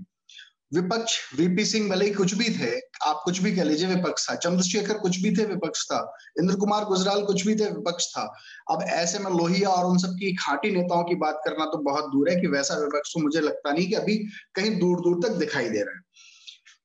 विपक्ष 0.74 1.16
वीपी 1.38 1.64
सिंह 1.64 1.88
भले 1.90 2.04
ही 2.04 2.10
कुछ 2.10 2.34
भी 2.34 2.48
थे, 2.50 2.70
आप 3.02 3.20
कुछ 3.24 3.38
भी 3.38 3.56
कह 3.56 3.64
लीजिए 3.64 3.88
विपक्ष 3.88 4.28
था। 4.30 4.34
चंद्रशेखर 4.34 4.98
कुछ 4.98 5.20
भी 5.20 5.30
थे, 5.36 5.44
विपक्ष 5.44 5.84
था। 5.84 5.98
इंद्र 6.38 6.56
कुमार 6.56 6.84
गुजराल 6.84 7.22
कुछ 7.22 7.46
भी 7.46 7.54
थे, 7.54 7.70
विपक्ष 7.70 8.06
था। 8.06 8.22
अब 8.70 8.82
ऐसे 8.82 9.18
में 9.18 9.30
लोहिया 9.30 9.68
और 9.68 9.86
उन 9.86 9.98
सब 9.98 10.16
की 10.20 10.34
खाटी 10.36 10.70
नेताओं 10.70 11.04
की 11.04 11.14
बात 11.14 11.40
करना 11.44 11.64
तो 11.64 11.78
बहुत 11.82 12.04
दूर 12.04 12.30
है 12.30 12.40
कि 12.40 12.46
वैसा 12.46 12.74
विपक्ष 12.74 13.14
तो 13.14 13.20
मुझे 13.20 13.40
लगता 13.40 13.72
नहीं 13.72 13.86
कि 13.86 13.94
अभी 13.94 14.16
कहीं 14.54 14.78
दूर 14.78 15.00
दूर 15.00 15.20
तक 15.22 15.36
दिखाई 15.36 15.68
दे 15.68 15.78
रहा 15.78 15.94
है। 15.94 16.02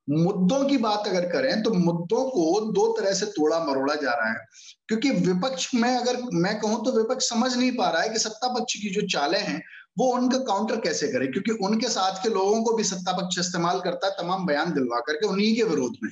मुद्दों 0.09 0.63
की 0.65 0.77
बात 0.77 1.07
अगर 1.07 1.25
करें 1.29 1.63
तो 1.63 1.71
मुद्दों 1.71 2.23
को 2.29 2.71
दो 2.71 2.87
तरह 2.93 3.13
से 3.13 3.25
तोड़ा 3.25 3.59
मरोड़ा 3.65 3.95
जा 3.95 4.11
रहा 4.11 4.29
है। 4.29 4.45
क्योंकि 4.87 5.09
विपक्ष 5.09 5.69
में 5.75 5.95
अगर 5.97 6.17
मैं 6.33 6.59
कहूँ 6.59 6.85
तो 6.85 6.91
विपक्ष 6.91 7.29
समझ 7.29 7.55
नहीं 7.57 7.71
पा 7.71 7.89
रहा 7.89 8.01
है 8.01 8.09
कि 8.09 8.19
सत्ता 8.19 8.47
पक्ष 8.53 8.73
की 8.73 8.89
जो 8.89 9.01
चालें 9.07 9.39
हैं 9.39 9.61
वो 9.97 10.05
उनका 10.13 10.37
काउंटर 10.45 10.79
कैसे 10.79 11.07
करे? 11.07 11.27
क्योंकि 11.27 11.51
उनके 11.65 11.87
साथ 11.89 12.23
के 12.23 12.29
लोगों 12.29 12.61
को 12.63 12.75
भी 12.75 12.83
सत्ता 12.83 13.11
पक्ष 13.13 13.39
इस्तेमाल 13.39 13.79
करता 13.81 14.07
है, 14.07 14.13
तमाम 14.13 14.45
बयान 14.45 14.73
दिलवा 14.73 14.99
करके 14.99 15.27
उन्हीं 15.27 15.55
के 15.55 15.63
विरोध 15.65 15.97
में। 16.03 16.11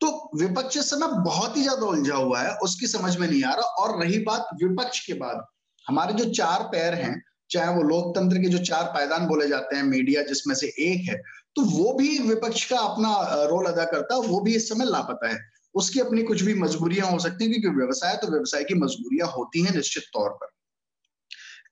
तो 0.00 0.08
विपक्ष 0.38 0.76
इस 0.76 0.90
समय 0.90 1.22
बहुत 1.24 1.56
ही 1.56 1.62
ज़्यादा 1.62 1.86
उलझा 1.86 2.14
हुआ 2.14 2.40
है, 2.40 2.56
उसकी 2.58 2.86
समझ 2.86 3.16
में 3.16 3.28
नहीं 3.28 3.42
आ 3.44 3.52
रहा। 3.52 3.84
और 3.84 4.00
रही 4.02 4.18
बात 4.24 4.48
विपक्ष 4.62 5.06
के 5.06 5.14
बाद, 5.14 5.44
हमारे 5.86 6.14
जो 6.14 6.24
चार 6.32 6.62
पैर 6.72 6.94
हैं, 6.94 7.22
चाहे 7.50 7.74
वो 7.74 7.82
लोकतंत्र 7.82 8.38
के 8.38 8.48
जो 8.48 8.58
चार 8.64 8.84
पायदान 8.94 9.26
बोले 9.26 9.48
जाते 9.48 9.76
हैं, 9.76 9.82
मीडिया 9.84 10.22
जिसमें 10.22 10.54
से 10.54 10.66
एक 10.82 11.08
है 11.08 11.20
तो 11.56 11.62
वो 11.62 11.92
भी 11.92 12.18
विपक्ष 12.18 12.64
का 12.64 12.78
अपना 12.78 13.10
रोल 13.46 13.66
अदा 13.66 13.84
करता 13.84 14.14
है, 14.14 14.20
वो 14.20 14.40
भी 14.40 14.54
इस 14.56 14.68
समय 14.68 14.84
लापता 14.84 15.28
है। 15.28 15.38
उसकी 15.74 16.00
अपनी 16.00 16.22
कुछ 16.22 16.42
भी 16.42 16.54
मजबूरियाँ 16.54 17.10
हो 17.10 17.18
सकती 17.18 17.44
हैं, 17.44 17.52
क्योंकि 17.52 17.78
व्यवसाय 17.78 18.16
तो 18.16 18.28
व्यवसाय 18.28 18.64
की 18.64 18.74
मजबूरियाँ 18.74 19.28
होती 19.28 19.62
हैं 19.62 19.74
निश्चित 19.74 20.04
तौर 20.12 20.30
पर। 20.30 20.48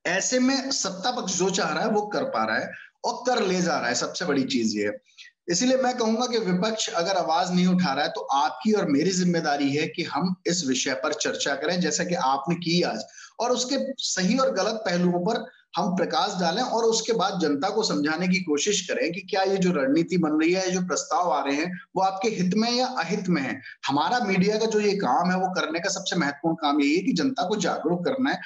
ऐसे 0.05 0.39
में 0.39 0.71
सत्ता 0.73 1.11
पक्ष 1.13 1.39
जो 1.39 1.51
चाह 1.51 1.73
रहा 1.73 1.85
है 1.85 1.91
वो 1.91 2.01
कर 2.09 2.25
पा 2.31 2.45
रहा 2.45 2.57
है 2.57 2.71
और 3.05 3.23
कर 3.27 3.43
ले 3.43 3.61
जा 3.63 3.79
रहा 3.79 3.89
है। 3.89 3.95
सबसे 3.95 4.25
बड़ी 4.25 4.45
चीज़ 4.47 4.77
ये 4.79 4.93
इसीलिए 5.51 5.77
मैं 5.77 5.97
कहूँगा 5.97 6.27
कि 6.27 6.39
विपक्ष 6.41 6.89
अगर 6.91 7.17
आवाज़ 7.17 7.53
नहीं 7.53 7.67
उठा 7.67 7.93
रहा 7.93 8.05
है 8.05 8.11
तो 8.11 8.21
आपकी 8.35 8.73
और 8.73 8.87
मेरी 8.91 9.11
ज़िम्मेदारी 9.13 9.71
है 9.71 9.87
कि 9.89 10.03
हम 10.05 10.35
इस 10.47 10.65
विषय 10.67 10.95
पर 11.03 11.13
चर्चा 11.15 11.55
करें, 11.55 11.81
जैसा 11.81 12.05
कि 12.05 12.15
आपने 12.15 12.55
की 12.57 12.81
आज। 12.83 13.05
और 13.41 13.53
उसके 13.53 13.77
सही 14.05 14.39
और 14.39 14.51
गलत 14.55 14.83
पहलुओं 14.87 15.21
पर 15.27 15.45
हम 15.77 15.95
प्रकाश 15.97 16.39
डालें 16.41 16.63
और 16.63 16.85
उसके 16.85 17.13
बाद 17.13 17.39
जनता 17.41 17.69
को 17.71 17.83
समझाने 17.83 18.29
की 18.29 18.41
कोशिश 18.43 18.81
करें 18.89 19.13
कि 19.13 19.21
क्या 19.31 19.43
ये 19.43 19.57
जो 19.57 19.73
रणनीति 19.73 20.19
बन 20.19 20.41
रही 20.41 20.53
है 20.53 20.71
जो 20.71 20.81
प्रस्ताव 20.83 21.33
आ 21.33 21.43
रहे 21.45 21.57
हैं, 21.57 21.71
वो 21.97 22.03
आपके 22.03 22.29
हित 22.31 22.55
में 22.55 22.71
या 22.71 22.87
अहित 22.99 23.29
में 23.29 23.41
है। 23.43 23.61
हमारा 23.89 24.21
मीडिया 24.21 24.59
का 24.59 24.67
जो 24.67 24.81
ये 24.81 24.93
काम 24.99 25.31
है, 25.31 25.39
वो 25.39 25.49
करने 25.55 25.81
का 25.81 25.91
सबसे 25.91 26.17
महत्वपूर्ण 26.17 26.57
काम 26.57 26.81
यही 26.81 26.95
है 26.97 27.03
कि 27.03 27.13
जनता 27.13 27.49
को 27.49 27.57
जागरूक 27.59 28.05
करना 28.05 28.31
है। 28.31 28.39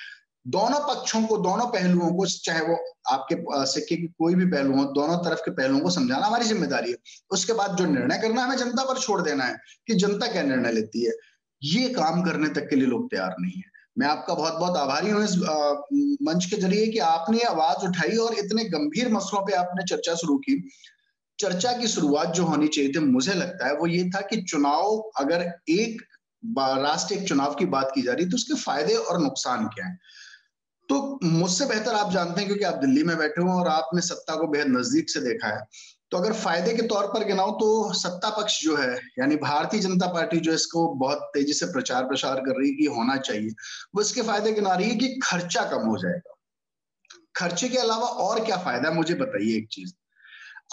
दोनों 0.47 0.79
पक्षों 0.81 1.23
को, 1.23 1.37
दोनों 1.39 1.67
पहलुओं 1.69 2.11
को, 2.13 2.27
चाहे 2.27 2.61
वो 2.61 2.77
आपके 3.11 3.37
सिक्के 3.67 3.97
की 3.97 4.07
कोई 4.19 4.35
भी 4.35 4.45
पहलू 4.47 4.77
हो, 4.77 4.85
दोनों 4.95 5.17
तरफ़ 5.25 5.41
के 5.41 5.51
पहलुओं 5.53 5.81
को 5.81 5.91
समझाना 5.91 6.27
हमारी 6.27 6.45
ज़िम्मेदारी 6.45 6.91
है। 6.91 6.97
उसके 7.31 7.53
बाद 7.53 7.77
जो 7.77 7.85
निर्णय 7.87 8.19
करना 8.19 8.41
है, 8.41 8.47
हमें 8.47 8.57
जनता 8.59 8.85
पर 8.85 8.99
छोड़ 9.01 9.21
देना 9.23 9.45
है 9.45 9.57
कि 9.89 9.95
जनता 9.97 10.27
क्या 10.33 10.43
निर्णय 10.43 10.73
लेती 10.73 11.05
है। 11.05 11.13
ये 11.63 11.89
काम 11.91 12.23
करने 12.23 12.49
तक 12.51 12.69
के 12.71 12.77
लिए 12.77 12.87
लोग 12.87 13.11
तैयार 13.11 13.35
नहीं 13.41 13.57
है। 13.57 13.77
मैं 13.99 14.07
आपका 14.07 14.35
बहुत 14.35 14.55
बहुत 14.55 14.77
आभारी 14.77 15.11
हूँ 15.11 15.23
इस 15.25 15.37
मंच 16.23 16.45
के 16.45 16.57
ज़रिए 16.57 16.87
कि 16.87 16.99
आपने 17.05 17.41
आवाज़ 17.45 17.87
उठाई 17.87 18.17
और 18.19 18.35
इतने 18.39 18.65
गंभीर 18.67 19.09
मसलों 19.13 19.41
पे 19.47 19.55
आपने 19.55 19.85
चर्चा 19.87 20.15
शुरू 20.17 20.37
की। 20.39 20.63
चर्चा 21.39 21.73
की 21.73 21.89
शुरुआत 21.89 22.29
जो 22.35 22.45
होनी 22.45 22.69
चाहिए 22.69 22.93
थी, 22.93 22.99
मुझे 23.01 23.35
लगता 23.35 23.67
है 23.67 23.75
वो 23.75 23.87
ये 23.87 24.09
था 24.11 24.21
कि 24.23 24.41
चुनाव, 24.43 25.11
अगर 25.19 25.43
एक 25.71 26.03
राष्ट्र 26.43 27.15
एक 27.15 27.29
चुनाव 27.29 27.55
की 27.55 27.65
बात 27.67 27.91
की 27.95 28.03
जा 28.03 28.13
रही 28.13 28.27
तो 28.27 28.37
उसके 28.37 28.55
फ़ायदे 28.57 28.95
और 28.95 29.21
नुकसान 29.23 29.67
क्या 29.67 29.87
है? 29.87 29.99
तो 30.89 31.19
मुझसे 31.25 31.67
बेहतर 31.67 31.95
आप 31.95 32.11
जानते 32.13 32.41
हैं 32.41 32.49
क्योंकि 32.49 32.65
आप 32.65 32.75
दिल्ली 32.75 33.03
में 33.03 33.17
बैठे 33.19 33.43
हो 33.43 33.59
और 33.59 33.69
आपने 33.69 34.01
सत्ता 34.01 34.37
को 34.37 34.47
बेहद 34.47 34.67
नज़दीक 34.67 35.11
से 35.11 35.21
देखा 35.21 35.49
है। 35.49 35.63
तो 36.11 36.19
अगर 36.19 36.33
फ़ायदे 36.33 36.75
के 36.75 36.83
तौर 36.83 37.07
पर 37.07 37.25
गिनाओ 37.25 37.51
तो 37.51 37.93
सत्ता 37.95 38.31
पक्ष 38.31 38.63
जो 38.63 38.77
है, 38.77 38.95
यानी 39.19 39.37
भारतीय 39.37 39.81
जनता 39.81 40.07
पार्टी 40.07 40.41
जो 40.41 40.53
इसको 40.53 40.89
बहुत 40.95 41.31
तेज़ी 41.35 41.53
से 41.53 41.67
प्रचार 41.67 42.05
प्रसार 42.05 42.41
कर 42.41 42.61
रही 42.61 42.71
है 42.71 42.77
कि 42.77 42.85
होना 42.87 43.17
चाहिए, 43.17 43.51
वो 43.95 44.01
इसके 44.01 44.23
फ़ायदे 44.23 44.53
गिना 44.53 44.75
रही 44.75 44.89
है 44.91 44.97
कि 44.97 45.21
खर्चा 45.23 45.65
कम 45.65 45.87
हो 45.87 45.99
जाएगा। 45.99 46.35
खर्चे 47.37 47.69
के 47.69 47.79
अलावा 47.79 48.07
और 48.07 48.45
क्या 48.45 48.57
फ़ायदा 48.57 48.89
है, 48.89 48.95
मुझे 48.95 49.15
बताइए 49.15 49.57
एक 49.57 49.69
चीज़। 49.73 49.93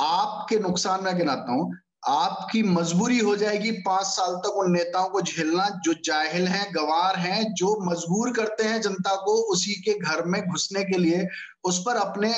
आपके 0.01 0.59
नुकसान 0.59 1.03
मैं 1.03 1.17
गिनाता 1.17 1.51
हूँ 1.51 1.73
आपकी 2.07 2.63
मजबूरी 2.63 3.19
हो 3.19 3.35
जाएगी 3.35 3.71
पाँच 3.71 4.05
साल 4.05 4.35
तक 4.35 4.49
उन 4.49 4.71
नेताओं 4.71 5.09
को 5.09 5.21
झेलना, 5.21 5.69
जो 5.83 5.93
जाहिल 5.93 6.47
हैं, 6.47 6.75
गवार 6.75 7.15
हैं, 7.15 7.53
जो 7.53 7.91
मजबूर 7.91 8.33
करते 8.33 8.63
हैं 8.63 8.81
जनता 8.81 9.15
को 9.15 9.31
उसी 9.51 9.73
के 9.73 9.99
घर 9.99 10.23
में 10.25 10.47
घुसने 10.47 10.83
के 10.83 10.97
लिए, 10.97 11.27
उस 11.63 11.79
पर 11.79 11.95
अपने 11.95 12.33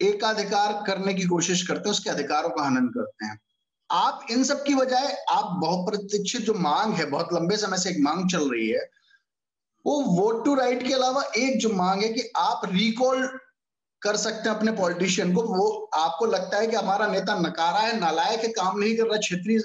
एकाधिकार 0.00 0.84
करने 0.86 1.14
की 1.14 1.24
कोशिश 1.24 1.66
करते 1.66 1.88
हैं, 1.88 1.90
उसके 1.90 2.10
अधिकारों 2.10 2.50
का 2.50 2.62
हनन 2.62 2.86
करते 2.86 3.26
हैं। 3.26 3.38
आप 3.90 4.26
इन 4.30 4.44
सब 4.44 4.64
की 4.64 4.74
बजाय, 4.74 5.24
आप 5.30 5.44
बहुप्रतीक्षित 5.44 6.42
जो 6.42 6.54
मांग 6.54 6.94
है, 6.94 7.04
बहुत 7.04 7.28
लंबे 7.32 7.56
समय 7.56 7.78
से 7.78 7.90
एक 7.90 7.96
मांग 8.00 8.30
चल 8.30 8.50
रही 8.50 8.68
है, 8.68 8.90
वो 9.86 10.00
वोट 10.00 10.44
टू 10.44 10.54
राइट 10.54 10.86
के 10.88 10.94
अलावा 10.94 11.22
एक 11.36 11.58
जो 11.58 11.68
मांग 11.68 12.02
है 12.02 12.08
कि 12.08 12.32
आप 12.36 12.60
रिकॉल 12.64 13.38
कर 14.02 14.16
सकते 14.16 14.48
हैं 14.48 14.56
अपने 14.56 14.72
पॉलिटिशियन 14.72 15.34
को। 15.34 15.42
वो 15.42 15.90
आपको 15.94 16.26
लगता 16.26 16.56
है 16.56 16.66
कि 16.66 16.76
हमारा 16.76 17.06
नेता 17.06 17.38
नकारा 17.38 17.78
है, 17.78 18.00
नालायक 18.00 18.40
है, 18.40 18.48
काम 18.48 18.78
नहीं 18.78 18.96
कर 18.96 19.04
रहा, 19.04 19.18
क्षेत्रीय 19.18 19.60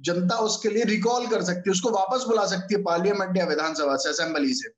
जनता 0.00 0.36
उसके 0.36 0.68
लिए 0.68 0.84
रिकॉल 0.84 1.26
कर 1.26 1.42
सकती 1.42 1.62
है, 1.66 1.70
उसको 1.70 1.90
वापस 1.90 2.24
बुला 2.24 2.46
सकती 2.46 2.74
है 2.74 2.82
पार्लियामेंट 2.82 3.36
या 3.36 3.44
विधानसभा 3.44 3.96
से 3.96 4.08
असेंबली 4.08 4.54
से। 4.54 4.70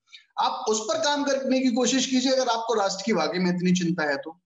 आप 0.44 0.64
उस 0.68 0.80
पर 0.80 0.98
काम 0.98 1.24
करने 1.24 1.60
की 1.60 1.70
कोशिश 1.70 2.06
कीजिए, 2.06 2.32
अगर 2.32 2.48
आपको 2.48 2.74
राष्ट्र 2.74 3.02
की 3.06 3.12
वाकई 3.12 3.38
में 3.38 3.56
इतनी 3.56 3.72
चिंता 3.72 4.02
है 4.02 4.16
तो। 4.16 4.40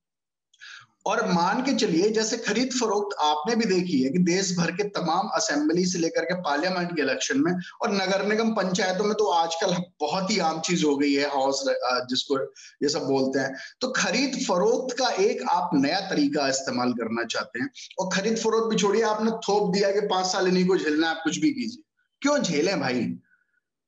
और 1.07 1.21
मान 1.29 1.63
के 1.63 1.73
चलिए, 1.75 2.11
जैसे 2.11 2.37
खरीद 2.39 2.73
फरोख्त 2.73 3.17
आपने 3.23 3.55
भी 3.57 3.65
देखी 3.65 4.01
है 4.03 4.11
कि 4.11 4.19
देश 4.25 4.53
भर 4.59 4.71
के 4.73 4.85
तमाम 4.91 5.29
असेंबली 5.35 5.85
से 5.87 5.99
लेकर 5.99 6.25
के 6.25 6.35
पार्लियामेंट 6.43 6.91
के 6.91 7.03
इलेक्शन 7.03 7.41
में 7.41 7.53
और 7.83 7.93
नगर 7.93 8.25
निगम 8.27 8.53
पंचायतों 8.55 9.05
में 9.05 9.15
तो 9.15 9.31
आजकल 9.33 9.75
बहुत 10.01 10.31
ही 10.31 10.39
आम 10.41 10.61
चीज़ 10.61 10.85
हो 10.87 10.97
गई 10.97 11.13
है 11.15 11.29
हाउस 11.31 11.65
जिसको 12.11 12.39
ये 12.83 12.89
सब 12.89 13.07
बोलते 13.07 13.39
हैं। 13.39 13.55
तो 13.81 13.93
खरीद 13.93 14.39
फरोख्त 14.49 14.97
का 14.99 15.09
एक 15.25 15.43
आप 15.51 15.71
नया 15.75 16.01
तरीका 16.11 16.49
इस्तेमाल 16.49 16.93
करना 16.95 17.25
चाहते 17.27 17.61
हैं 17.61 17.71
और 17.99 18.11
खरीद 18.15 18.39
फरोख्त 18.39 18.71
भी 18.71 18.77
छोड़िए, 18.77 19.03
आपने 19.05 19.31
थोप 19.49 19.73
दिया 19.75 19.91
कि 19.91 20.07
पाँच 20.09 20.27
साल 20.27 20.49
इन्हीं 20.49 20.67
को 20.67 20.77
झेलना 20.79 21.11
आप 21.11 21.21
कुछ 21.25 21.39
भी 21.39 21.51
कीजिए। 21.53 21.83
क्यों 22.23 22.39
झेलें 22.39 22.81
भाई? 22.81 23.07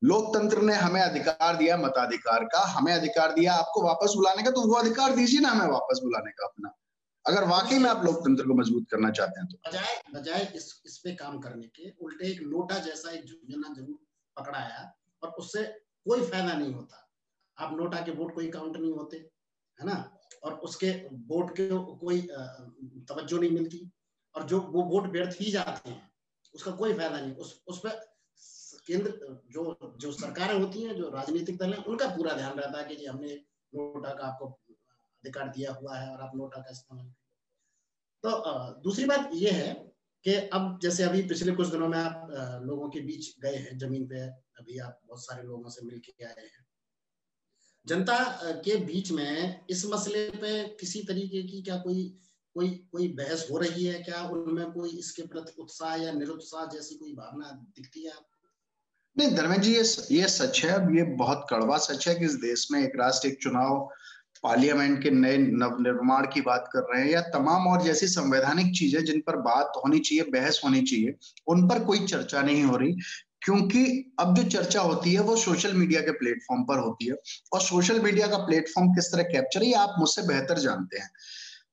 लोकतंत्र 0.03 0.63
ने 0.63 0.75
हमें 0.77 1.01
अधिकार 1.01 1.57
दिया, 1.57 1.77
मताधिकार 1.79 2.45
का, 2.45 2.61
हमें 2.69 2.93
अधिकार 2.93 3.33
दिया, 3.33 3.53
आपको 3.55 3.83
वापस 3.83 4.13
बुलाने 4.17 4.43
का 4.43 4.51
तो 4.51 4.61
वो 4.63 4.75
अधिकार 4.75 5.15
दीजिए 5.17 5.41
ना 5.41 5.49
हमें 5.49 5.69
वापस 5.69 6.01
बुलाने 6.03 6.31
का 6.31 6.47
अपना। 6.47 6.75
अगर 7.27 7.45
वाकई 7.49 7.79
में 7.79 7.89
आप 7.91 8.05
लोकतंत्र 8.05 8.47
को 8.47 8.55
मज़बूत 8.55 8.87
करना 8.91 9.11
चाहते 9.11 9.41
हैं 9.41 9.49
तो। 9.49 9.59
बजाय 9.69 10.01
बजाय 10.15 10.43
इस 10.57 10.83
इस 10.87 10.99
पे 10.99 11.15
काम 11.15 11.39
करने 11.41 11.67
के, 11.67 11.91
उल्टे 11.91 12.27
एक 12.29 12.41
नोटा 12.43 12.79
जैसा 12.79 13.11
एक 13.11 13.25
झुंझुना 13.25 13.73
ज़रूर 13.75 13.99
पकड़ाया 14.37 14.93
और 15.23 15.31
उससे 15.39 15.63
कोई 16.07 16.21
फ़ायदा 16.23 16.53
नहीं 16.53 16.73
होता। 16.75 17.01
आप 17.59 17.77
नोटा 17.77 18.01
के 18.01 18.11
वोट 18.11 18.35
कोई 18.35 18.49
काउंट 18.49 18.77
नहीं 18.77 18.93
होते, 18.93 19.17
है 19.79 19.87
ना? 19.87 19.97
और 20.45 20.55
उसके 20.61 20.91
वोट 21.29 21.51
के 21.57 21.69
कोई 21.99 22.21
तवज्जो 23.09 23.39
नहीं 23.39 23.51
मिलती। 23.51 23.91
और 24.35 24.43
जो, 24.43 24.61
वो 24.61 24.83
वोट 24.83 25.07
व्यर्थ 25.07 25.37
ही 25.41 25.51
जाते 25.51 25.91
हैं, 25.91 26.11
उसका 26.55 26.71
कोई 26.73 26.95
फ़ायदा 26.95 27.21
नहीं। 27.21 27.35
उस 27.37 27.63
उस 27.69 27.79
पर 27.79 28.03
केंद्र, 28.89 29.11
जो 29.51 29.95
जो 30.01 30.13
सरकारें 30.13 30.59
होती 30.61 30.83
हैं, 30.83 30.95
जो 30.97 31.09
राजनीतिक 31.11 31.59
दल 31.59 31.73
हैं, 31.73 31.85
उनका 31.85 32.09
पूरा 32.17 32.33
ध्यान 32.33 32.59
रहता 32.59 32.79
है 32.79 32.85
कि 32.85 32.97
जी 32.97 33.07
हमने 33.07 33.35
नोटा 33.73 34.15
का 34.15 34.27
आपको 34.27 34.47
अधिकार 35.25 35.49
दिया 35.49 35.73
हुआ 35.73 35.97
है 35.97 36.11
और 36.11 36.21
आप 36.21 36.33
नोटा 36.37 36.61
का 36.61 36.71
इस्तेमाल 36.71 37.07
तो 38.25 38.31
दूसरी 38.83 39.05
बात 39.05 39.31
यह 39.35 39.55
है 39.55 39.73
कि 40.25 40.35
अब 40.57 40.79
जैसे 40.83 41.03
अभी 41.03 41.23
पिछले 41.23 41.53
कुछ 41.53 41.69
दिनों 41.69 41.89
में 41.89 41.99
आप 41.99 42.29
लोगों 42.65 42.89
के 42.91 43.01
बीच 43.01 43.27
गए 43.41 43.57
हैं, 43.57 43.79
ज़मीन 43.79 44.07
पे 44.09 44.21
अभी 44.61 44.79
आप 44.79 45.01
बहुत 45.07 45.25
सारे 45.25 45.43
लोगों 45.43 45.71
से 45.71 45.85
मिल 45.87 45.99
के 45.99 46.25
आए 46.25 46.45
हैं। 46.45 46.65
जनता 47.87 48.17
के 48.65 48.77
बीच 48.85 49.11
में 49.13 49.65
इस 49.71 49.85
मसले 49.87 50.29
पे 50.37 50.53
किसी 50.81 51.03
तरीके 51.03 51.43
की 51.43 51.63
क्या 51.63 51.77
कोई 51.79 52.05
कोई 52.57 52.69
कोई 52.93 53.09
बहस 53.13 53.47
हो 53.51 53.59
रही 53.59 53.85
है? 53.85 54.03
क्या 54.03 54.23
उनमें 54.29 54.71
कोई 54.73 54.91
इसके 54.99 55.23
प्रति 55.27 55.63
उत्साह 55.63 55.95
या 55.97 56.13
निरुत्साह 56.13 56.67
जैसी 56.67 56.95
कोई 56.95 57.13
भावना 57.15 57.51
दिखती 57.77 58.05
है 58.05 58.13
नहीं, 59.17 59.35
धर्मेंद्र 59.37 59.65
जी, 59.65 59.73
ये 59.73 60.21
ये 60.21 60.29
सच 60.29 60.65
है 60.65 60.71
अब 60.71 60.95
ये 60.97 61.03
बहुत 61.17 61.47
कड़वा 61.51 61.77
सच 61.79 62.09
है 62.09 62.15
कि 62.15 62.25
इस 62.25 62.35
देश 62.41 62.67
में 62.71 62.81
एक 62.83 62.97
राष्ट्र, 62.97 63.29
एक 63.29 63.43
चुनाव 63.43 63.91
पार्लियामेंट 64.45 65.03
के 65.03 65.11
नए 65.11 65.37
नवनिर्माण 65.39 66.27
की 66.27 66.41
बात 66.41 66.69
कर 66.73 66.81
रहे 66.81 67.03
हैं 67.03 67.11
या 67.11 67.21
तमाम 67.21 67.67
और 67.67 67.83
जैसी 67.83 68.07
संवैधानिक 68.07 68.67
चीज़ें 68.77 69.05
जिन 69.05 69.21
पर 69.21 69.37
बात 69.37 69.73
होनी 69.77 69.99
चाहिए 69.99 70.25
बहस 70.25 70.61
होनी 70.65 70.83
चाहिए 70.83 71.15
उन 71.47 71.69
पर 71.69 71.85
कोई 71.85 71.99
चर्चा 71.99 72.43
नहीं 72.43 72.63
हो 72.65 72.77
रही। 72.77 72.93
क्योंकि 73.43 74.13
अब 74.21 74.35
जो 74.35 74.43
चर्चा 74.43 74.81
होती 74.81 75.15
है 75.15 75.21
वो 75.21 75.37
सोशल 75.37 75.73
मीडिया 75.73 76.01
के 76.01 76.11
प्लेटफॉर्म 76.11 76.63
पर 76.63 76.79
होती 76.79 77.07
है। 77.07 77.15
और 77.53 77.61
सोशल 77.61 78.01
मीडिया 78.01 78.27
का 78.27 78.37
प्लेटफॉर्म 78.37 78.89
किस 78.89 79.05
तरह 79.05 79.23
कैप्चर 79.23 79.63
है 79.63 79.73
आप 79.73 79.95
मुझसे 79.99 80.23
बेहतर 80.23 80.59
जानते 80.59 80.99
हैं। 80.99 81.11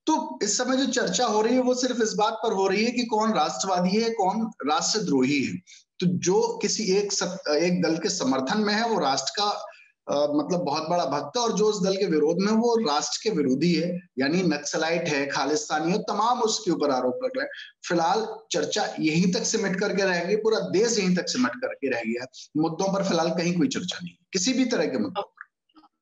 तो 0.05 0.39
इस 0.43 0.57
समय 0.57 0.77
जो 0.77 0.85
चर्चा 0.85 1.25
हो 1.25 1.41
रही 1.41 1.55
है 1.55 1.61
वो 1.61 1.73
सिर्फ़ 1.73 2.01
इस 2.01 2.13
बात 2.13 2.33
पर 2.33 2.53
हो 2.53 2.67
रही 2.67 2.85
है 2.85 2.91
कि 2.91 3.03
कौन 3.05 3.33
राष्ट्रवादी 3.33 4.01
है 4.01 4.09
कौन 4.09 4.51
राष्ट्रद्रोही 4.67 5.43
है। 5.43 5.53
तो 5.99 6.05
जो 6.05 6.59
किसी 6.61 6.83
एक 6.83 7.11
सत, 7.11 7.43
एक 7.49 7.81
दल 7.81 7.97
के 7.97 8.09
समर्थन 8.09 8.59
में 8.59 8.73
है 8.73 8.89
वो 8.89 8.99
राष्ट्र 8.99 9.31
का 9.39 9.70
मतलब 10.12 10.60
बहुत 10.62 10.88
बड़ा 10.89 11.06
भक्त 11.08 11.38
है 11.38 11.44
और 11.44 11.51
जो 11.58 11.65
उस 11.65 11.82
दल 11.84 11.96
के 11.98 12.06
विरोध 12.08 12.38
में 12.41 12.51
वो 12.53 12.75
राष्ट्र 12.77 13.20
के 13.24 13.36
विरोधी 13.36 13.74
है, 13.74 13.89
यानी 14.20 14.41
नक्सलाइट 14.46 15.08
है, 15.10 15.25
खालिस्तानी 15.27 15.91
है, 15.91 15.98
तमाम 16.03 16.41
उसके 16.41 16.72
ऊपर 16.72 16.91
आरोप 16.91 17.20
लग 17.24 17.38
रहे 17.38 17.46
हैं। 17.46 17.51
फ़िलहाल 17.88 18.25
चर्चा 18.51 18.84
यहीं 19.00 19.32
तक 19.34 19.44
सिमट 19.46 19.80
करके 19.80 20.06
रह 20.06 20.24
गई 20.24 20.36
पूरा 20.38 20.60
देश 20.72 20.98
यहीं 21.00 21.15
तक 21.15 21.30
सिमट 21.30 21.56
करके 21.62 21.89
रह 21.89 22.01
गया 22.03 22.25
मुद्दों 22.58 22.91
पर 22.94 23.03
फ़िलहाल 23.03 23.30
कहीं 23.32 23.58
कोई 23.58 23.68
चर्चा 23.70 24.00
नहीं 24.03 24.15
किसी 24.34 24.53
भी 24.53 24.65
तरह 24.68 24.88
के 24.88 24.98
मुद्दों 24.98 25.24
पर। 25.24 25.39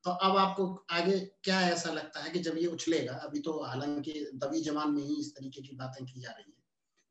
तो 0.04 0.10
अब 0.10 0.36
आपको 0.38 0.64
आगे 0.90 1.18
क्या 1.44 1.60
ऐसा 1.62 1.90
लगता 1.92 2.20
है 2.20 2.30
कि 2.30 2.38
जब 2.40 2.58
ये 2.58 2.66
उछलेगा, 2.68 3.12
अभी 3.14 3.40
तो 3.40 3.62
हालाँकि 3.64 4.12
दबी 4.36 4.60
जमान 4.62 4.90
में 4.90 5.02
ही 5.02 5.20
इस 5.20 5.32
तरीके 5.32 5.62
की 5.62 5.76
बातें 5.76 6.04
की 6.06 6.20
जा 6.20 6.30
रही 6.30 6.44
है, 6.46 6.62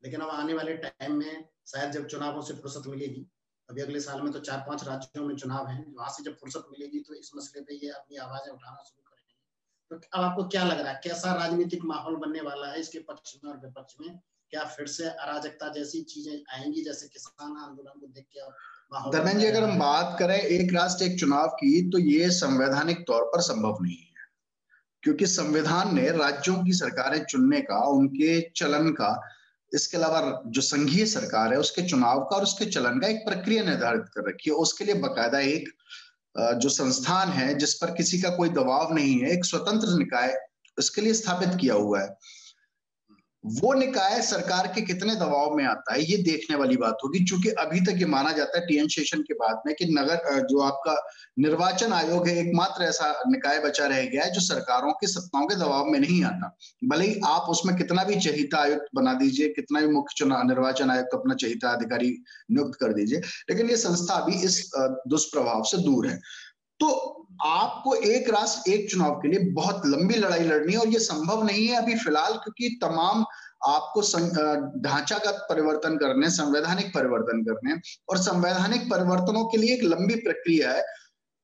लेकिन 0.02 0.20
अब 0.20 0.30
आने 0.30 0.54
वाले 0.54 0.72
टाइम 0.78 1.14
में 1.14 1.44
शायद 1.66 1.92
जब 1.92 2.06
चुनावों 2.06 2.42
से 2.42 2.54
फुर्सत 2.54 2.88
मिलेगी 2.88 3.26
अभी 3.70 3.82
अगले 3.82 4.00
साल 4.00 4.20
में 4.22 4.32
तो 4.32 4.38
चार 4.40 4.64
पाँच 4.68 4.84
राज्यों 4.84 5.26
में 5.26 5.34
चुनाव 5.36 5.66
है 5.68 5.84
वहाँ 5.88 6.10
से 6.10 6.22
जब 6.24 6.36
फुर्सत 6.36 6.64
मिलेगी 6.70 7.00
तो 7.00 7.14
इस 7.14 7.30
मसले 7.36 7.60
पे 7.60 7.74
ये 7.74 7.90
अपनी 7.90 8.16
आवाज़ें 8.16 8.52
उठाना 8.52 8.82
शुरू 8.82 9.02
करेंगे। 9.02 9.34
तो 9.90 10.18
अब 10.18 10.24
आपको 10.24 10.44
क्या 10.44 10.64
लग 10.64 10.80
रहा 10.80 10.92
है 10.92 11.00
कैसा 11.04 11.34
राजनीतिक 11.34 11.84
माहौल 11.84 12.16
बनने 12.16 12.40
वाला 12.40 12.66
है 12.66 12.80
इसके 12.80 12.98
पक्ष 12.98 13.34
में 13.44 13.50
और 13.52 13.58
विपक्ष 13.58 13.94
में? 14.00 14.18
क्या 14.52 14.64
फिर 14.64 14.86
से 14.86 15.04
अराजकता 15.04 15.68
जैसी 15.72 16.02
चीज़ें 16.02 16.32
आएँगी 16.54 16.82
जैसे 16.84 17.08
किसान 17.08 17.56
आंदोलन 17.56 18.00
को 18.00 18.06
देख 18.06 18.24
के 18.36 19.10
धर्मेंद्र 19.10 19.40
जी 19.40 19.46
अगर 19.46 19.64
हम 19.64 19.78
बात 19.78 20.16
करें 20.18 20.36
एक 20.36 20.72
राष्ट्र 20.74 21.04
एक 21.04 21.18
चुनाव 21.20 21.48
की 21.48 21.90
तो 21.90 21.98
ये 21.98 22.30
संवैधानिक 22.30 23.04
तौर 23.06 23.24
पर 23.24 23.40
संभव 23.40 23.78
नहीं 23.82 23.96
है। 23.96 24.28
क्योंकि 25.02 25.26
संविधान 25.26 25.94
ने 25.96 26.10
राज्यों 26.10 26.56
की 26.64 26.72
सरकारें 26.72 27.24
चुनने 27.24 27.60
का 27.60 27.78
उनके 27.88 28.40
चलन 28.56 28.90
का 28.90 29.12
इसके 29.74 29.96
अलावा 29.96 30.42
जो 30.46 30.62
संघीय 30.62 31.06
सरकार 31.06 31.52
है, 31.52 31.58
उसके 31.58 31.82
चुनाव 31.82 32.20
का 32.20 32.36
और 32.36 32.42
उसके 32.42 32.66
चलन 32.66 32.98
का 33.00 33.08
एक 33.08 33.24
प्रक्रिया 33.26 33.62
निर्धारित 33.64 34.04
कर 34.14 34.28
रखी 34.28 34.50
है। 34.50 34.56
उसके 34.56 34.84
लिए 34.84 34.94
बकायदा 34.94 35.38
एक 35.38 35.68
जो 36.58 36.68
संस्थान 36.68 37.28
है, 37.28 37.54
जिस 37.54 37.74
पर 37.74 37.90
किसी 37.90 38.20
का 38.22 38.30
कोई 38.30 38.48
दबाव 38.48 38.94
नहीं 38.94 39.18
है, 39.20 39.30
एक 39.30 39.44
स्वतंत्र 39.44 39.98
निकाय 39.98 40.34
उसके 40.78 41.00
लिए 41.00 41.14
स्थापित 41.14 41.56
किया 41.60 41.74
हुआ 41.74 42.00
है। 42.00 42.08
वो 43.44 43.72
निकाय 43.72 44.20
सरकार 44.22 44.66
के 44.74 44.80
कितने 44.82 45.14
दबाव 45.16 45.54
में 45.56 45.64
आता 45.64 45.94
है, 45.94 46.02
ये 46.02 46.16
देखने 46.22 46.56
वाली 46.56 46.76
बात 46.76 46.98
होगी 47.04 47.18
क्योंकि 47.20 47.48
अभी 47.60 47.80
तक 47.80 48.00
ये 48.00 48.06
माना 48.06 48.32
जाता 48.32 48.58
है 48.58 48.66
टीएन 48.66 48.88
शेषन 48.88 49.22
के 49.22 49.34
बाद 49.34 49.62
में 49.66 49.74
कि 49.74 49.84
नगर 49.90 50.40
जो 50.42 50.60
आपका 50.60 50.94
निर्वाचन 51.38 51.92
आयोग 51.92 52.28
है, 52.28 52.36
एकमात्र 52.38 52.84
ऐसा 52.84 53.10
निकाय 53.28 53.58
बचा 53.60 53.86
रह 53.86 54.04
गया 54.04 54.24
है 54.24 54.32
जो 54.32 54.40
सरकारों 54.40 54.92
के 54.92 55.06
सत्ताओं 55.06 55.46
के 55.46 55.56
दबाव 55.56 55.86
में 55.86 55.98
नहीं 55.98 56.22
आता। 56.24 56.54
भले 56.84 57.06
ही 57.06 57.20
आप 57.26 57.46
उसमें 57.50 57.76
कितना 57.76 58.04
भी 58.04 58.20
चहिता 58.20 58.58
आयुक्त 58.58 58.88
बना 58.94 59.14
दीजिए, 59.14 59.48
कितना 59.50 59.80
भी 59.80 59.88
मुख्य 59.88 60.14
चुनाव 60.18 60.46
निर्वाचन 60.48 60.90
आयुक्त 60.90 61.14
अपना 61.14 61.34
चहिता 61.36 61.70
अधिकारी 61.70 62.10
नियुक्त 62.50 62.78
कर 62.80 62.92
दीजिए, 62.92 63.18
लेकिन 63.50 63.70
ये 63.70 63.76
संस्था 63.78 64.14
अभी 64.16 64.44
इस 64.44 64.70
दुष्प्रभाव 64.76 65.62
से 65.62 65.82
दूर 65.84 66.06
है। 66.06 66.20
तो 66.80 66.88
आपको 67.44 67.94
एक 67.94 68.28
राष्ट्र 68.30 68.70
एक 68.70 68.90
चुनाव 68.90 69.14
के 69.14 69.28
लिए 69.28 69.50
बहुत 69.52 69.82
लंबी 69.86 70.14
लड़ाई 70.14 70.44
लड़नी 70.44 70.72
है 70.72 70.78
और 70.78 70.88
ये 70.88 70.98
संभव 70.98 71.42
नहीं 71.44 71.66
है 71.66 71.76
अभी 71.76 71.94
फ़िलहाल 71.94 72.32
क्योंकि 72.34 72.68
तमाम 72.82 73.24
आपको 73.66 74.02
ढांचागत 74.80 75.46
परिवर्तन 75.50 75.96
करने 75.96 76.30
संवैधानिक 76.30 76.86
परिवर्तन 76.94 77.42
करने 77.42 77.74
और 78.10 78.18
संवैधानिक 78.18 78.88
परिवर्तनों 78.90 79.44
के 79.44 79.58
लिए 79.58 79.74
एक 79.74 79.82
लंबी 79.84 80.14
प्रक्रिया 80.20 80.70
है। 80.72 80.82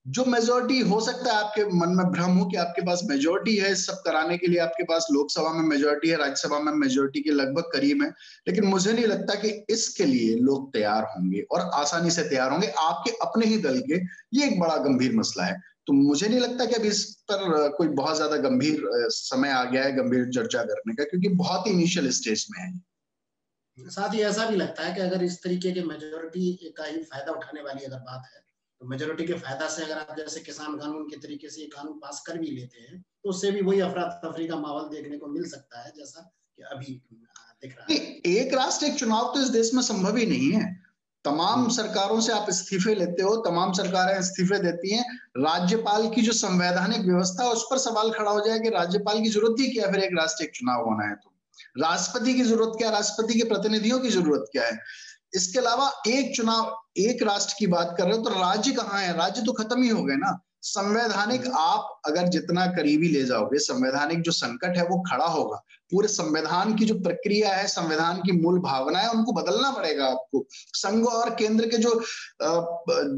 जो 0.06 0.24
मेजोरिटी 0.24 0.78
हो 0.80 1.00
सकता 1.00 1.32
है 1.32 1.44
आपके 1.44 1.64
मन 1.76 1.94
में 1.96 2.06
भ्रम 2.06 2.36
हो 2.38 2.44
कि 2.46 2.56
आपके 2.56 2.82
पास 2.86 3.00
मेजोरिटी 3.04 3.56
है 3.56 3.74
सब 3.74 4.02
कराने 4.04 4.36
के 4.38 4.46
लिए 4.46 4.58
आपके 4.60 4.84
पास 4.84 5.06
लोकसभा 5.12 5.52
में 5.52 5.62
मेजोरिटी 5.62 6.08
है, 6.08 6.16
राज्यसभा 6.16 6.58
में 6.58 6.72
मेजोरिटी 6.74 7.20
के 7.20 7.30
लगभग 7.30 7.70
करीब 7.72 8.02
है। 8.02 8.08
लेकिन 8.48 8.64
मुझे 8.64 8.92
नहीं 8.92 9.06
लगता 9.06 9.34
कि 9.34 9.48
इसके 9.70 10.04
लिए 10.04 10.34
लोग 10.40 10.72
तैयार 10.72 11.02
होंगे 11.16 11.40
और 11.50 11.60
आसानी 11.74 12.10
से 12.10 12.22
तैयार 12.24 12.50
होंगे 12.50 12.68
आपके 12.80 13.10
अपने 13.22 13.46
ही 13.46 13.58
दल 13.58 13.80
के। 13.80 14.00
ये 14.38 14.46
एक 14.46 14.60
बड़ा 14.60 14.76
गंभीर 14.84 15.16
मसला 15.16 15.44
है। 15.44 15.60
तो 15.86 15.92
मुझे 15.92 16.28
नहीं 16.28 16.40
लगता 16.40 16.64
कि 16.64 16.74
अभी 16.74 16.88
इस 16.88 17.04
पर 17.30 17.68
कोई 17.76 17.88
बहुत 17.96 18.16
ज़्यादा 18.16 18.36
गंभीर 18.48 18.88
समय 19.10 19.50
आ 19.50 19.62
गया 19.64 19.84
है 19.84 19.92
गंभीर 19.92 20.30
चर्चा 20.30 20.62
करने 20.62 20.94
का, 20.94 21.04
क्योंकि 21.04 21.28
बहुत 21.36 21.66
ही 21.66 21.72
इनिशियल 21.72 22.10
स्टेज 22.12 22.46
में 22.50 22.62
है 22.64 22.72
साथ 23.78 24.14
ही 24.14 24.22
ऐसा 24.22 24.46
भी 24.46 24.56
लगता 24.56 24.82
है 24.82 24.94
कि 24.94 25.00
अगर 25.00 25.22
इस 25.24 25.42
तरीके 25.42 25.72
के 25.72 25.82
मेजोरिटी 25.84 26.74
का 26.76 26.84
ही 26.84 27.02
फ़ायदा 27.04 27.32
उठाने 27.32 27.62
वाली 27.62 27.84
अगर 27.84 27.96
बात 27.96 28.22
है 28.34 28.44
तो 28.80 28.86
मेजोरिटी 28.86 29.24
के 29.24 29.34
फ़ायदा 29.34 29.68
से 29.68 29.84
अगर 29.84 29.98
आप 29.98 30.16
जैसे 30.16 30.40
किसान 30.40 30.76
कानून 30.78 31.04
के 31.04 31.16
तरीके 31.16 31.50
से 31.50 31.60
ये 31.60 31.66
कानून 31.66 31.98
पास 31.98 32.22
कर 32.26 32.38
भी 32.38 32.50
लेते 32.50 32.80
हैं 32.80 33.00
तो 33.00 33.30
उससे 33.30 33.50
भी 33.50 33.60
वही 33.62 33.80
अफरा 33.80 34.02
तफरी 34.24 34.48
का 34.48 34.56
माहौल 34.56 34.88
देखने 34.88 35.18
को 35.18 35.26
मिल 35.26 35.48
सकता 35.50 35.82
है 35.82 35.92
जैसा 35.96 36.20
कि 36.58 36.62
अभी 36.62 37.00
दिख 37.62 37.76
रहा 37.78 37.86
है। 37.90 37.98
एक 38.32 38.54
राष्ट्र 38.54 38.86
एक 38.86 38.94
चुनाव 38.94 39.32
तो 39.34 39.40
इस 39.40 39.48
देश 39.50 39.72
में 39.74 39.82
संभव 39.82 40.16
ही 40.16 40.26
नहीं 40.26 40.50
है। 40.52 40.74
तमाम 41.24 41.60
हम्म। 41.60 41.70
सरकारों 41.70 42.20
से 42.20 42.32
आप 42.32 42.46
इस्तीफे 42.48 42.94
लेते 42.94 43.22
हो 43.22 43.34
तमाम 43.42 43.72
सरकारें 43.72 44.18
इस्तीफे 44.18 44.58
देती 44.58 44.94
हैं 44.94 45.04
राज्यपाल 45.38 46.08
की 46.10 46.22
जो 46.22 46.32
संवैधानिक 46.32 47.00
व्यवस्था 47.00 47.44
है 47.44 47.50
उस 47.50 47.66
पर 47.70 47.78
सवाल 47.78 48.10
खड़ा 48.10 48.30
हो 48.30 48.46
जाए 48.46 48.58
कि 48.58 48.68
राज्यपाल 48.68 49.22
की 49.22 49.28
ज़रूरत 49.28 49.60
ही 49.60 49.70
क्या 49.72 49.90
फिर 49.90 50.00
एक 50.00 50.14
राष्ट्र 50.18 50.44
एक 50.44 50.54
चुनाव 50.54 50.84
होना 50.84 51.08
है 51.08 51.14
तो। 51.14 51.32
राष्ट्रपति 51.78 52.34
की 52.34 52.42
ज़रूरत 52.42 52.78
क्या 52.78 52.90
राष्ट्रपति 52.90 53.38
के 53.38 53.48
प्रतिनिधियों 53.48 53.98
की 54.00 54.10
ज़रूरत 54.10 54.48
क्या 54.52 54.64
है? 54.64 54.78
इसके 55.36 55.58
अलावा 55.58 55.92
एक 56.06 56.36
चुनाव, 56.36 56.76
एक 56.96 57.22
राष्ट्र 57.22 57.54
की 57.58 57.66
बात 57.66 57.94
कर 57.98 58.04
रहे 58.04 58.16
हो 58.16 58.22
तो 58.22 58.30
राज्य 58.30 58.72
कहाँ 58.72 59.00
है? 59.00 59.16
राज्य 59.16 59.42
तो 59.42 59.52
खत्म 59.52 59.82
ही 59.82 59.88
हो 59.88 60.04
गए 60.04 60.16
ना। 60.16 60.38
संवैधानिक 60.66 61.46
हम्म। 61.46 61.56
आप 61.58 62.00
अगर 62.06 62.28
जितना 62.28 62.66
करीबी 62.76 63.08
ले 63.08 63.22
जाओगे 63.24 63.58
संवैधानिक 63.60 64.22
जो 64.22 64.32
संकट 64.32 64.76
है 64.76 64.84
वो 64.86 65.02
खड़ा 65.02 65.26
होगा। 65.26 65.62
पूरे 65.92 66.08
संविधान 66.08 66.74
की 66.76 66.84
जो 66.84 66.94
प्रक्रिया 67.00 67.50
है 67.54 67.66
संविधान 67.68 68.16
की 68.20 68.32
मूल 68.40 68.58
भावना 68.60 68.98
है 68.98 69.10
उनको 69.10 69.32
बदलना 69.32 69.70
पड़ेगा 69.70 70.06
आपको। 70.06 70.44
संघ 70.50 71.06
और 71.06 71.30
केंद्र 71.34 71.66
के 71.66 71.78
जो 71.78 71.92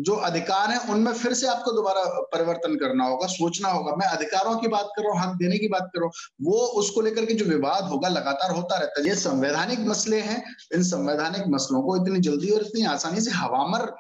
जो 0.03 0.15
अधिकार 0.29 0.71
हैं 0.71 0.81
उनमें 0.89 1.13
फिर 1.13 1.35
से 1.35 1.47
आपको 1.49 1.73
दोबारा 1.73 2.03
परिवर्तन 2.35 2.75
करना 2.77 3.05
होगा 3.05 3.27
सोचना 3.29 3.69
होगा। 3.69 3.95
मैं 3.97 4.07
अधिकारों 4.09 4.57
की 4.57 4.69
बात 4.69 4.91
कर 4.97 5.03
रहा 5.03 5.13
हूँ 5.13 5.21
हक 5.23 5.39
देने 5.39 5.59
की 5.59 5.69
बात 5.69 5.91
कर 5.95 6.01
रहा 6.01 6.07
हूँ 6.07 6.53
वो 6.53 6.59
उसको 6.83 7.01
लेकर 7.01 7.25
के 7.25 7.35
जो 7.35 7.45
विवाद 7.45 7.85
होगा 7.85 8.09
लगातार 8.09 8.55
होता 8.57 8.79
रहता 8.79 9.01
है। 9.01 9.09
ये 9.09 9.15
संवैधानिक 9.17 9.81
मसले 9.89 10.21
हैं 10.21 10.43
इन 10.75 10.83
संवैधानिक 10.85 11.49
मसलों 11.49 11.83
को 11.83 11.97
इतनी 11.97 12.21
जल्दी 12.21 12.51
और 12.51 12.63
इतनी 12.63 12.85
आसानी 12.89 13.21
से 13.21 13.31
हवामर 13.31 13.93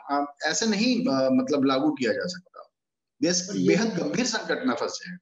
ऐसे 0.50 0.66
नहीं 0.66 0.96
मतलब 1.38 1.66
लागू 1.66 1.90
किया 1.92 2.12
जा 2.12 2.26
सकता। 2.26 2.67
देश 3.22 3.48
बेहद 3.50 3.98
गंभीर 3.98 4.26
संकट 4.26 4.64
में 4.66 4.74
फंसे 4.74 5.10
हैं। 5.10 5.20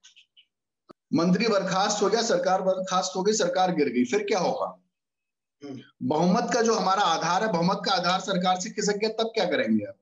मंत्री 1.15 1.49
बर्खास्त 1.49 2.03
हो 2.03 2.09
गया 2.09 2.23
सरकार 2.23 2.63
बर्खास्त 2.63 3.13
हो 3.17 3.23
गई 3.23 3.33
सरकार 3.33 3.75
गिर 3.75 3.89
गई 3.89 4.05
फिर 4.05 4.23
क्या 4.23 4.39
होगा? 4.39 4.83
हम्म। 5.65 5.81
बहुमत 6.03 6.51
का 6.55 6.63
जो 6.63 6.75
हमारा 6.75 7.03
आधार 7.03 7.45
है 7.45 7.53
बहुमत 7.53 7.83
का 7.87 7.93
आधार 7.93 8.21
सरकार 8.21 8.61
से 8.61 8.71
खिसक 8.71 8.93
गया 8.93 9.11
तब 9.11 9.31
क्या 9.35 9.45
करेंगे 9.45 9.85
आप? 9.85 9.97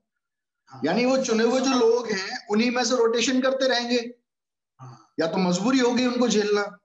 हाँ। 0.67 0.81
यानी 0.85 1.05
वो 1.05 1.17
चुने 1.17 1.43
हुए 1.43 1.61
जो 1.61 1.79
लोग 1.79 2.11
हैं 2.11 2.47
उन्हीं 2.47 2.71
में 2.71 2.85
से 2.85 2.95
रोटेशन 2.95 3.41
करते 3.41 3.67
रहेंगे। 3.67 4.13
हाँ। 4.79 5.13
या 5.19 5.27
तो 5.27 5.37
मजबूरी 5.37 5.79
होगी 5.79 6.05
उनको 6.05 6.27
झेलना। 6.27 6.79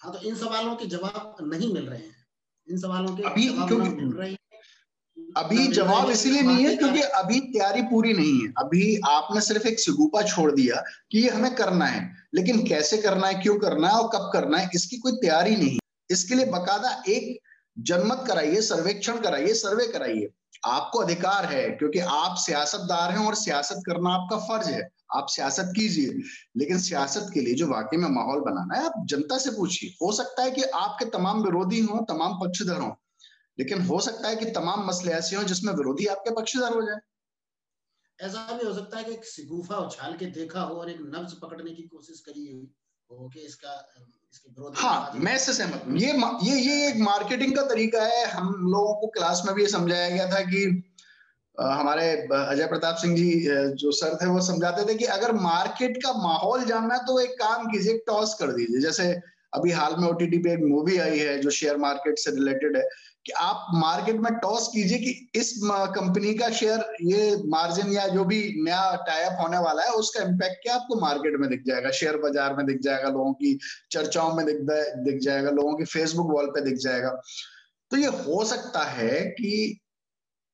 हाँ 0.00 0.12
तो 0.12 0.18
इन 0.18 0.34
सवालों 0.34 0.76
के 0.76 0.86
जवाब 0.86 1.36
नहीं 1.40 1.74
मिल 1.74 1.86
रहे 1.88 1.98
हैं। 1.98 2.26
इन 2.70 2.78
सवालों 2.78 3.16
के 3.16 3.22
अभी 3.22 3.46
क्योंकि 3.46 4.36
अभी 5.36 5.66
जवाब 5.66 6.10
इसीलिए 6.10 6.42
नहीं 6.42 6.66
है 6.66 6.76
क्योंकि 6.76 7.00
अभी 7.00 7.40
तैयारी 7.40 7.82
पूरी 7.82 8.12
नहीं 8.12 8.42
है। 8.42 8.52
अभी 8.58 9.00
आपने 9.08 9.40
सिर्फ़ 9.40 9.66
एक 9.68 9.80
सिगुपा 9.80 10.22
छोड़ 10.22 10.52
दिया 10.52 10.84
कि 11.10 11.18
ये 11.18 11.30
हमें 11.30 11.54
करना 11.54 11.84
है। 11.86 12.12
लेकिन 12.34 12.66
कैसे 12.66 12.96
करना 12.96 13.26
है 13.26 13.34
क्यों 13.34 13.58
करना 13.58 13.88
है 13.88 13.94
और 13.94 14.08
कब 14.14 14.30
करना 14.32 14.58
है 14.58 14.70
इसकी 14.74 14.96
कोई 14.96 15.12
तैयारी 15.12 15.56
नहीं 15.56 15.78
इसके 16.10 16.34
लिए 16.34 16.46
बकायदा 16.46 17.02
एक 17.08 17.38
जनमत 17.78 18.24
कराइए 18.28 18.60
सर्वेक्षण 18.60 19.16
कराइए 19.20 19.54
सर्वे 19.54 19.86
कराइए। 19.86 20.28
आपको 20.66 20.98
अधिकार 20.98 21.44
है 21.44 21.70
क्योंकि 21.70 21.98
आप 21.98 22.36
सियासतदार 22.36 23.10
हैं 23.10 23.26
और 23.26 23.34
सियासत 23.34 23.82
करना 23.86 24.10
आपका 24.10 24.36
फ़र्ज़ 24.36 24.68
है। 24.68 24.88
आप 25.14 25.26
सियासत 25.28 25.72
कीजिए। 25.76 26.20
लेकिन 26.56 26.78
सियासत 26.78 27.30
के 27.34 27.40
लिए 27.40 27.54
जो 27.54 27.66
वाकई 27.66 27.96
में 27.96 28.08
माहौल 28.08 28.40
बनाना 28.40 28.78
है 28.78 28.86
आप 28.86 28.92
जनता 29.04 29.38
से 29.38 29.50
पूछिए। 29.50 29.90
हो 29.90 30.12
सकता 30.12 30.42
है 30.42 30.50
कि 30.50 30.62
आपके 30.62 31.04
तमाम 31.04 31.42
विरोधी 31.42 31.80
हों 31.80 32.04
तमाम 32.04 32.32
पक्षधर 32.32 32.80
हों। 32.80 32.92
लेकिन 33.60 33.86
हो 33.86 34.00
सकता 34.02 34.28
है 34.28 34.36
कि 34.36 34.50
तमाम 34.52 34.86
मसले 34.86 35.12
ऐसे 35.14 35.36
हों 35.36 35.44
जिसमें 35.46 35.72
विरोधी 35.74 36.06
आपके 36.08 36.34
पक्षधर 36.34 36.74
हो 36.74 36.82
जाए। 36.82 37.00
ऐसा 38.18 38.40
भी 38.52 38.66
हो 38.66 38.74
सकता 38.74 38.98
है 38.98 39.04
कि 39.04 39.16
सिगुफा 39.26 39.76
उछाल 39.78 40.16
के 40.16 40.26
देखा 40.32 40.60
हो 40.62 40.74
और 40.76 40.90
एक 40.90 41.00
नब्ज 41.06 41.32
पकड़ने 41.42 41.70
की 41.72 41.82
कोशिश 41.84 42.20
करी 42.22 42.46
हुई 42.46 42.68
हो 43.10 43.28
कि 43.28 43.40
इसका 43.42 43.72
इसके 44.32 44.50
विरोध 44.50 44.76
हाँ 44.76 45.12
मैं 45.16 45.34
इससे 45.36 45.52
सहमत 45.52 45.84
हूँ। 45.86 45.96
ये 45.98 46.12
ये 46.44 46.58
ये 46.60 46.88
एक 46.88 47.00
मार्केटिंग 47.00 47.54
का 47.56 47.62
तरीका 47.68 48.02
है। 48.04 48.24
हम 48.28 48.52
लोगों 48.66 48.94
को 49.00 49.06
क्लास 49.16 49.42
में 49.46 49.54
भी 49.54 49.62
ये 49.62 49.68
समझाया 49.70 50.08
गया 50.08 50.30
था 50.30 50.40
कि 50.44 50.62
हमारे 51.56 52.04
अजय 52.32 52.66
प्रताप 52.66 52.96
सिंह 52.96 53.16
जी 53.16 53.30
जो 53.76 53.90
सर 53.94 54.16
थे 54.16 54.26
वो 54.28 54.40
समझाते 54.42 54.84
थे 54.88 54.94
कि 54.98 55.04
अगर 55.14 55.32
मार्केट 55.40 55.96
का 56.02 56.12
माहौल 56.22 56.64
जानना 56.66 56.94
है 56.94 57.04
तो 57.06 57.18
एक 57.20 57.34
काम 57.40 57.66
कीजिए 57.72 57.96
टॉस 58.06 58.34
कर 58.34 58.52
दीजिए। 58.52 58.80
जैसे 58.80 59.12
अभी 59.54 59.70
हाल 59.72 59.96
में 59.98 60.06
ओटीटी 60.08 60.38
पे 60.38 60.52
एक 60.52 60.60
मूवी 60.64 60.98
आई 61.00 61.18
है 61.18 61.38
जो 61.40 61.50
शेयर 61.52 61.76
मार्केट 61.78 62.18
से 62.18 62.30
रिलेटेड 62.30 62.76
है। 62.76 62.82
कि 63.26 63.32
आप 63.32 63.66
मार्केट 63.74 64.16
में 64.16 64.32
टॉस 64.34 64.68
कीजिए 64.68 64.98
कि 64.98 65.30
इस 65.34 65.52
कंपनी 65.64 66.34
का 66.34 66.48
शेयर, 66.50 66.84
ये 67.02 67.36
मार्जिन 67.46 67.92
या 67.92 68.06
जो 68.08 68.24
भी 68.24 68.40
नया 68.64 68.94
टाइप 69.06 69.36
होने 69.40 69.58
वाला 69.58 69.82
है, 69.82 69.90
उसका 69.94 70.22
इम्पैक्ट 70.22 70.62
क्या 70.62 70.74
आपको 70.74 71.00
मार्केट 71.00 71.38
में 71.40 71.48
दिख 71.50 71.62
जाएगा? 71.66 71.90
शेयर 71.90 72.16
बाज़ार 72.16 72.56
में 72.56 72.64
दिख 72.66 72.80
जाएगा 72.80 73.08
लोगों 73.08 73.32
की, 73.32 73.58
चर्चाओं 73.90 74.34
में 74.34 74.44
दिख 74.46 74.56
दिख 75.04 75.20
जाएगा, 75.20 75.50
लोगों 75.50 75.74
की 75.74 75.84
फेसबुक 75.84 76.32
वॉल 76.32 76.46
पे 76.46 76.60
दिख 76.60 76.78
जाएगा। 76.78 77.10
तो 77.90 77.96
ये 77.96 78.06
हो 78.06 78.44
सकता 78.44 78.84
है 78.84 79.20
कि 79.30 79.80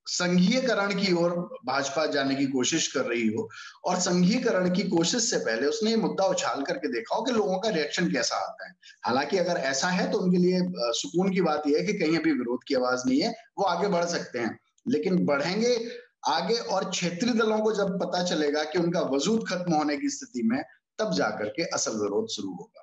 संघीयकरण 0.06 0.94
की 0.94 1.12
ओर 1.12 1.58
भाजपा 1.64 2.06
जाने 2.06 2.34
की 2.34 2.46
कोशिश 2.46 2.88
कर 2.88 3.00
रही 3.00 3.28
हो 3.28 3.50
और 3.84 3.96
संघीयकरण 3.96 4.74
की 4.74 4.82
कोशिश 4.82 5.30
से 5.30 5.38
पहले 5.38 5.66
उसने 5.66 5.90
ये 5.90 5.96
मुद्दा 5.96 6.24
उछाल 6.24 6.62
करके 6.62 6.88
देखा 6.88 7.16
हो 7.16 7.22
कि 7.22 7.32
लोगों 7.32 7.58
का 7.58 7.68
रिएक्शन 7.68 8.12
कैसा 8.12 8.36
आता 8.36 8.66
है। 8.66 8.74
हालाँकि 9.04 9.38
अगर 9.38 9.52
ऐसा 9.52 9.88
है 9.88 10.10
तो 10.10 10.18
उनके 10.18 10.38
लिए 10.38 10.60
सुकून 10.78 11.32
की 11.32 11.40
बात 11.40 11.62
यह 11.66 11.78
है 11.78 11.86
कि 11.86 11.92
कहीं 11.92 12.18
अभी 12.18 12.32
विरोध 12.32 12.60
की 12.68 12.74
आवाज़ 12.74 13.02
नहीं 13.06 13.20
है, 13.20 13.34
वो 13.58 13.64
आगे 13.64 13.88
बढ़ 13.88 14.04
सकते 14.04 14.38
हैं। 14.38 14.58
लेकिन 14.88 15.24
बढ़ेंगे 15.24 15.88
आगे 16.28 16.54
और 16.54 16.90
क्षेत्रीय 16.90 17.32
दलों 17.32 17.58
को 17.58 17.72
जब 17.72 18.00
पता 18.00 18.24
चलेगा 18.24 18.64
कि 18.64 18.78
उनका 18.78 19.00
वजूद 19.00 19.48
खत्म 19.48 19.72
होने 19.72 19.96
की 19.96 20.08
स्थिति 20.08 20.42
में, 20.42 20.64
तब 20.98 21.12
जाकर 21.12 21.48
के 21.48 21.62
असल 21.62 21.92
विरोध 21.92 22.28
शुरू 22.28 22.48
होगा। 22.48 22.82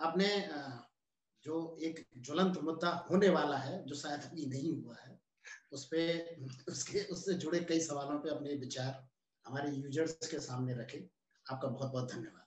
आपने 0.00 0.48
जो 1.44 1.76
एक 1.82 2.06
ज्वलंत 2.18 2.58
मुद्दा 2.58 3.06
होने 3.10 3.28
वाला 3.28 3.56
है, 3.56 3.86
जो 3.86 3.94
शायद 3.94 4.20
अभी 4.20 4.46
नहीं 4.46 4.82
हुआ 4.82 4.96
है, 4.96 5.20
उस 5.72 5.86
पे, 5.86 6.18
उसके, 6.68 7.04
उससे 7.04 7.34
जुड़े 7.34 7.60
कई 7.60 7.80
सवालों 7.80 8.18
पे 8.18 8.30
अपने 8.30 8.54
विचार 8.54 9.08
हमारे 9.46 9.70
यूज़र्स 9.70 10.12
के 10.12 10.38
सामने 10.38 10.74
रखें। 10.74 11.08
आपका 11.52 11.68
बहुत 11.68 11.92
बहुत 11.92 12.12
धन्यवाद। 12.12 12.44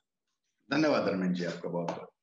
धन्यवाद 0.71 1.08
रमेश 1.08 1.38
जी, 1.38 1.45
आपका 1.45 1.69
बहुत 1.69 1.91
बहुत 1.91 2.13